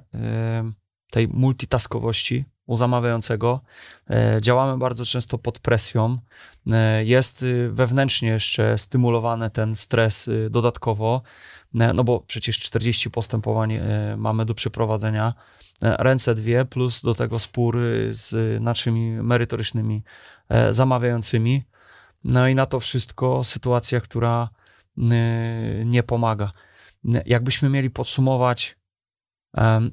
tej 1.12 1.28
multitaskowości, 1.28 2.46
u 2.68 2.78
zamawiającego. 2.78 3.62
E, 4.10 4.38
działamy 4.42 4.78
bardzo 4.78 5.06
często 5.06 5.38
pod 5.38 5.60
presją. 5.60 6.18
E, 6.72 7.06
jest 7.06 7.44
y, 7.44 7.70
wewnętrznie 7.72 8.30
jeszcze 8.30 8.78
stymulowany 8.78 9.50
ten 9.50 9.76
stres 9.76 10.28
y, 10.28 10.50
dodatkowo, 10.50 11.22
e, 11.76 11.94
no 11.94 12.04
bo 12.04 12.20
przecież 12.20 12.60
40 12.60 13.12
postępowań 13.12 13.80
mamy 14.18 14.46
do 14.46 14.54
przeprowadzenia. 14.54 15.34
Ręce 15.82 16.36
dwie, 16.36 16.66
plus 16.66 17.02
do 17.02 17.16
tego 17.16 17.40
spór 17.40 17.78
z 18.10 18.62
naszymi 18.64 19.12
merytorycznymi 19.12 20.04
zamawiającymi. 20.72 21.64
No 22.24 22.48
i 22.48 22.56
na 22.56 22.66
to 22.66 22.80
wszystko 22.80 23.44
sytuacja, 23.44 24.02
która 24.02 24.50
nie 25.86 26.04
pomaga. 26.04 26.52
Jakbyśmy 27.04 27.70
mieli 27.70 27.90
podsumować 27.90 28.78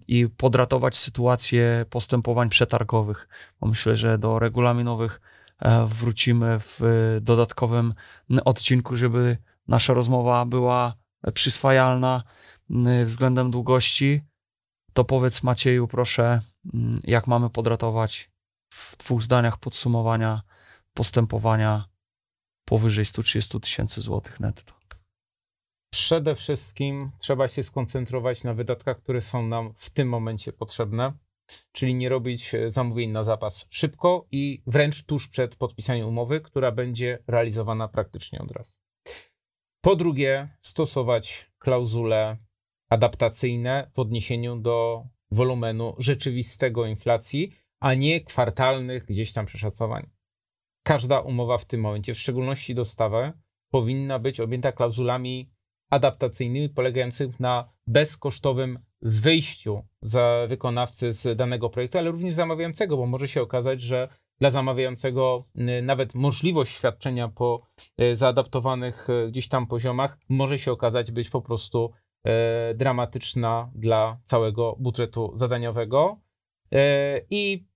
i 0.08 0.28
podratować 0.28 0.96
sytuację 0.96 1.84
postępowań 1.90 2.48
przetargowych. 2.48 3.28
Bo 3.60 3.66
myślę, 3.66 3.96
że 3.96 4.18
do 4.18 4.38
regulaminowych 4.38 5.20
e, 5.58 5.86
wrócimy 5.86 6.58
w 6.60 6.80
dodatkowym 7.20 7.94
odcinku, 8.44 8.96
żeby 8.96 9.36
nasza 9.68 9.94
rozmowa 9.94 10.44
była 10.44 10.94
przyswajalna 11.34 12.22
względem 13.04 13.50
długości. 13.50 14.20
To 14.92 15.04
powiedz 15.04 15.42
Macieju, 15.42 15.88
proszę, 15.88 16.40
jak 17.04 17.26
mamy 17.26 17.50
podratować 17.50 18.30
w 18.72 18.96
dwóch 18.96 19.22
zdaniach 19.22 19.58
podsumowania 19.58 20.42
postępowania 20.94 21.84
powyżej 22.64 23.04
130 23.04 23.60
tysięcy 23.60 24.00
złotych 24.00 24.40
netto. 24.40 24.83
Przede 25.94 26.34
wszystkim 26.34 27.10
trzeba 27.18 27.48
się 27.48 27.62
skoncentrować 27.62 28.44
na 28.44 28.54
wydatkach, 28.54 29.02
które 29.02 29.20
są 29.20 29.46
nam 29.46 29.72
w 29.76 29.90
tym 29.90 30.08
momencie 30.08 30.52
potrzebne, 30.52 31.12
czyli 31.72 31.94
nie 31.94 32.08
robić 32.08 32.54
e, 32.54 32.70
zamówień 32.70 33.10
na 33.10 33.24
zapas 33.24 33.66
szybko 33.70 34.26
i 34.30 34.62
wręcz 34.66 35.04
tuż 35.04 35.28
przed 35.28 35.56
podpisaniem 35.56 36.08
umowy, 36.08 36.40
która 36.40 36.72
będzie 36.72 37.18
realizowana 37.26 37.88
praktycznie 37.88 38.38
od 38.38 38.50
razu. 38.50 38.72
Po 39.80 39.96
drugie, 39.96 40.56
stosować 40.60 41.50
klauzule 41.58 42.36
adaptacyjne 42.90 43.90
w 43.94 43.98
odniesieniu 43.98 44.56
do 44.56 45.06
wolumenu 45.30 45.94
rzeczywistego 45.98 46.86
inflacji, 46.86 47.52
a 47.80 47.94
nie 47.94 48.20
kwartalnych 48.20 49.04
gdzieś 49.04 49.32
tam 49.32 49.46
przeszacowań. 49.46 50.10
Każda 50.82 51.20
umowa 51.20 51.58
w 51.58 51.64
tym 51.64 51.80
momencie, 51.80 52.14
w 52.14 52.18
szczególności 52.18 52.74
dostawę, 52.74 53.32
powinna 53.70 54.18
być 54.18 54.40
objęta 54.40 54.72
klauzulami 54.72 55.53
adaptacyjnymi 55.94 56.68
polegających 56.68 57.40
na 57.40 57.68
bezkosztowym 57.86 58.78
wyjściu 59.02 59.82
za 60.02 60.46
wykonawcy 60.48 61.12
z 61.12 61.38
danego 61.38 61.70
projektu, 61.70 61.98
ale 61.98 62.10
również 62.10 62.34
zamawiającego, 62.34 62.96
bo 62.96 63.06
może 63.06 63.28
się 63.28 63.42
okazać, 63.42 63.82
że 63.82 64.08
dla 64.40 64.50
zamawiającego 64.50 65.44
y, 65.78 65.82
nawet 65.82 66.14
możliwość 66.14 66.76
świadczenia 66.76 67.28
po 67.28 67.58
y, 68.00 68.16
zaadaptowanych 68.16 69.10
y, 69.10 69.28
gdzieś 69.28 69.48
tam 69.48 69.66
poziomach 69.66 70.18
może 70.28 70.58
się 70.58 70.72
okazać 70.72 71.12
być 71.12 71.30
po 71.30 71.42
prostu 71.42 71.92
dramatyczna 72.74 73.70
dla 73.74 74.18
całego 74.24 74.76
budżetu 74.78 75.32
zadaniowego. 75.34 76.20
I 77.30 77.66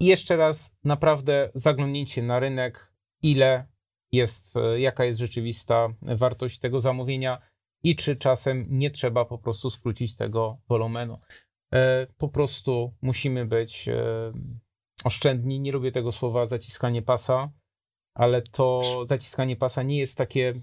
jeszcze 0.00 0.36
raz 0.36 0.76
naprawdę 0.84 1.50
zaglądnięcie 1.54 2.22
na 2.22 2.38
rynek, 2.38 2.92
ile 3.22 3.66
jest, 4.12 4.56
e, 4.56 4.80
jaka 4.80 5.04
jest 5.04 5.20
rzeczywista 5.20 5.88
wartość 6.02 6.58
tego 6.58 6.80
zamówienia 6.80 7.38
i 7.82 7.96
czy 7.96 8.16
czasem 8.16 8.66
nie 8.68 8.90
trzeba 8.90 9.24
po 9.24 9.38
prostu 9.38 9.70
skrócić 9.70 10.16
tego 10.16 10.58
wolumenu. 10.68 11.18
E, 11.74 12.06
po 12.18 12.28
prostu 12.28 12.94
musimy 13.02 13.46
być 13.46 13.88
e, 13.88 14.32
oszczędni. 15.04 15.60
Nie 15.60 15.72
lubię 15.72 15.92
tego 15.92 16.12
słowa 16.12 16.46
zaciskanie 16.46 17.02
pasa, 17.02 17.52
ale 18.14 18.42
to 18.42 18.82
zaciskanie 19.06 19.56
pasa 19.56 19.82
nie 19.82 19.98
jest 19.98 20.18
takie 20.18 20.60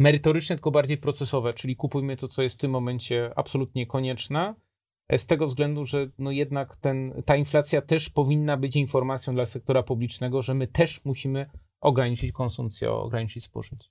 merytoryczne, 0.00 0.56
tylko 0.56 0.70
bardziej 0.70 0.98
procesowe, 0.98 1.54
czyli 1.54 1.76
kupujmy 1.76 2.16
to, 2.16 2.28
co 2.28 2.42
jest 2.42 2.56
w 2.56 2.60
tym 2.60 2.70
momencie 2.70 3.32
absolutnie 3.36 3.86
konieczne. 3.86 4.54
Z 5.16 5.26
tego 5.26 5.46
względu, 5.46 5.84
że 5.84 6.08
no 6.18 6.30
jednak 6.30 6.76
ten, 6.76 7.22
ta 7.26 7.36
inflacja 7.36 7.82
też 7.82 8.10
powinna 8.10 8.56
być 8.56 8.76
informacją 8.76 9.34
dla 9.34 9.46
sektora 9.46 9.82
publicznego, 9.82 10.42
że 10.42 10.54
my 10.54 10.66
też 10.66 11.04
musimy 11.04 11.50
ograniczyć 11.80 12.32
konsumpcję, 12.32 12.92
ograniczyć 12.92 13.44
spożycie. 13.44 13.88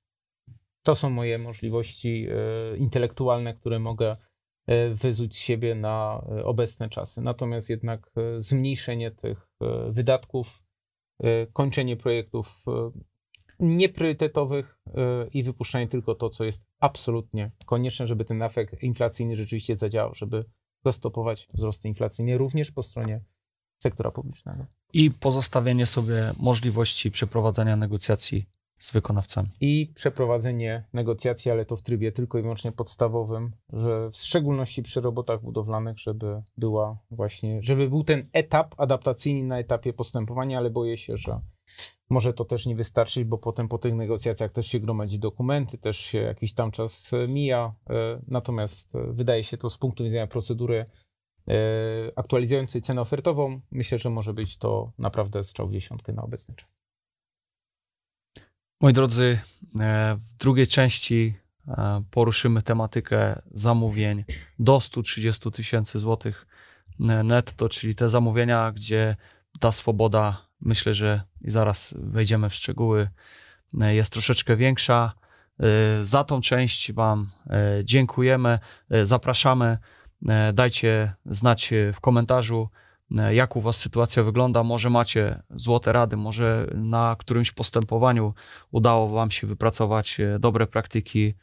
To 0.84 0.96
są 0.96 1.10
moje 1.10 1.38
możliwości 1.38 2.28
e, 2.30 2.78
intelektualne, 2.78 3.54
które 3.54 3.80
mogę 3.80 4.16
e, 4.68 4.90
wyzuć 4.90 5.36
z 5.36 5.40
siebie 5.40 5.76
na 5.76 6.26
e, 6.32 6.46
obecne 6.46 6.90
czasy. 6.90 7.22
Natomiast 7.22 7.70
jednak 7.70 8.12
zmniejszenie 8.38 9.12
tych 9.12 9.50
wydatków, 9.90 10.64
kończenie 11.54 11.98
projektów 11.98 12.66
niepriorytetowych 13.60 14.82
i 15.34 15.44
wypuszczanie 15.44 15.88
tylko 15.88 16.16
to, 16.16 16.30
co 16.30 16.44
jest 16.44 16.66
absolutnie 16.80 17.52
konieczne, 17.66 18.08
żeby 18.08 18.26
ten 18.26 18.42
efekt 18.42 18.84
inflacyjny 18.84 19.36
rzeczywiście 19.36 19.78
zadziałał, 19.78 20.14
żeby 20.14 20.46
zastopować 20.86 21.48
wzrost 21.54 21.86
inflacyjny 21.86 22.38
również 22.38 22.72
po 22.72 22.84
stronie 22.84 23.22
sektora 23.78 24.12
publicznego. 24.12 24.66
I 24.94 25.12
pozostawienie 25.12 25.86
sobie 25.86 26.34
możliwości 26.40 27.12
przeprowadzania 27.12 27.76
negocjacji 27.76 28.46
z 28.80 28.92
wykonawcami. 28.92 29.50
I 29.62 29.92
przeprowadzenie 29.96 30.84
negocjacji, 30.94 31.52
ale 31.52 31.66
to 31.66 31.76
w 31.76 31.82
trybie 31.82 32.12
tylko 32.12 32.40
i 32.40 32.42
wyłącznie 32.42 32.72
podstawowym, 32.72 33.52
że 33.74 34.10
w 34.10 34.16
szczególności 34.16 34.84
przy 34.84 35.02
robotach 35.02 35.42
budowlanych, 35.42 36.00
żeby 36.00 36.42
była 36.58 36.98
właśnie, 37.12 37.64
żeby 37.64 37.90
był 37.90 38.04
ten 38.04 38.30
etap 38.34 38.76
adaptacyjny 38.78 39.44
na 39.44 39.60
etapie 39.60 39.94
postępowania, 39.94 40.58
ale 40.58 40.70
boję 40.70 40.98
się, 40.98 41.18
że 41.18 41.42
Może 42.10 42.34
to 42.34 42.46
też 42.46 42.66
nie 42.66 42.76
wystarczyć, 42.76 43.24
bo 43.24 43.38
potem 43.38 43.68
po 43.68 43.78
tych 43.78 43.96
negocjacjach 43.96 44.52
też 44.52 44.68
się 44.68 44.80
gromadzi 44.80 45.20
dokumenty, 45.20 45.78
też 45.78 45.98
się 45.98 46.18
jakiś 46.18 46.54
tam 46.54 46.72
czas 46.72 47.12
mija. 47.28 47.74
Natomiast 48.28 48.94
wydaje 48.94 49.44
się 49.44 49.58
to 49.58 49.70
z 49.70 49.78
punktu 49.78 50.04
widzenia 50.04 50.28
procedury 50.28 50.86
aktualizującej 52.16 52.82
cenę 52.82 53.02
ofertową, 53.02 53.62
myślę, 53.72 53.98
że 53.98 54.10
może 54.10 54.34
być 54.34 54.58
to 54.58 54.92
naprawdę 54.98 55.44
strzał 55.44 55.68
w 55.68 55.72
dziesiątkę 55.72 56.14
na 56.14 56.22
obecny 56.22 56.56
czas. 56.56 56.80
Moi 58.82 58.94
drodzy, 58.94 59.40
w 60.18 60.34
drugiej 60.38 60.68
części 60.68 61.34
E, 61.70 62.04
poruszymy 62.12 62.62
tematykę 62.62 63.42
zamówień 63.52 64.26
do 64.60 64.80
130 64.80 65.52
tysięcy 65.52 66.00
złotych 66.00 66.48
e, 67.00 67.24
netto, 67.24 67.70
czyli 67.70 67.96
te 67.96 68.10
zamówienia, 68.10 68.72
gdzie 68.72 69.16
ta 69.60 69.72
swoboda, 69.72 70.46
myślę, 70.62 70.94
że 70.94 71.22
i 71.42 71.50
zaraz 71.50 71.96
wejdziemy 71.98 72.50
w 72.50 72.56
szczegóły, 72.56 73.10
e, 73.82 73.96
jest 73.96 74.14
troszeczkę 74.14 74.56
większa. 74.56 75.14
Za 76.02 76.24
tą 76.24 76.42
część 76.42 76.94
Wam 76.94 77.30
dziękujemy, 77.84 78.60
zapraszamy. 79.04 79.78
Dajcie 80.54 81.14
znać 81.26 81.74
w 81.94 82.02
komentarzu, 82.02 82.70
jak 83.32 83.56
u 83.56 83.62
Was 83.62 83.78
sytuacja 83.78 84.24
wygląda. 84.24 84.64
Może 84.64 84.90
macie 84.90 85.44
złote 85.50 85.92
rady, 85.92 86.18
może 86.18 86.68
na 86.74 87.16
którymś 87.20 87.52
postępowaniu 87.52 88.34
udało 88.72 89.10
Wam 89.10 89.32
się 89.32 89.48
wypracować 89.48 90.18
dobre 90.40 90.68
praktyki, 90.68 91.34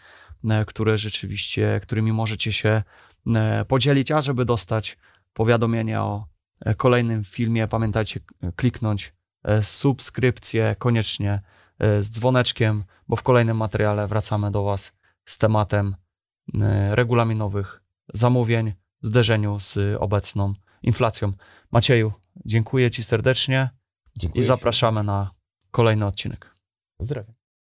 które 0.66 0.98
rzeczywiście, 0.98 1.80
którymi 1.82 2.12
możecie 2.12 2.52
się 2.52 2.82
podzielić, 3.68 4.12
a 4.12 4.20
żeby 4.20 4.44
dostać 4.44 4.98
powiadomienie 5.32 6.00
o 6.00 6.26
kolejnym 6.76 7.24
filmie, 7.24 7.68
pamiętajcie 7.68 8.20
kliknąć 8.56 9.14
subskrypcję 9.62 10.76
koniecznie 10.78 11.40
z 11.80 12.10
dzwoneczkiem, 12.10 12.84
bo 13.08 13.16
w 13.16 13.22
kolejnym 13.22 13.56
materiale 13.56 14.06
wracamy 14.06 14.50
do 14.50 14.64
Was 14.64 14.92
z 15.24 15.38
tematem 15.38 15.96
regulaminowych 16.90 17.82
zamówień 18.14 18.72
w 19.02 19.06
zderzeniu 19.06 19.60
z 19.60 19.78
obecną 20.00 20.54
inflacją. 20.82 21.32
Macieju, 21.72 22.12
dziękuję 22.46 22.90
Ci 22.90 23.04
serdecznie 23.04 23.70
dziękuję 24.18 24.42
i 24.42 24.46
zapraszamy 24.46 25.00
się. 25.00 25.04
na 25.04 25.30
kolejny 25.70 26.06
odcinek. 26.06 26.56
Pozdrawiam. 26.96 27.35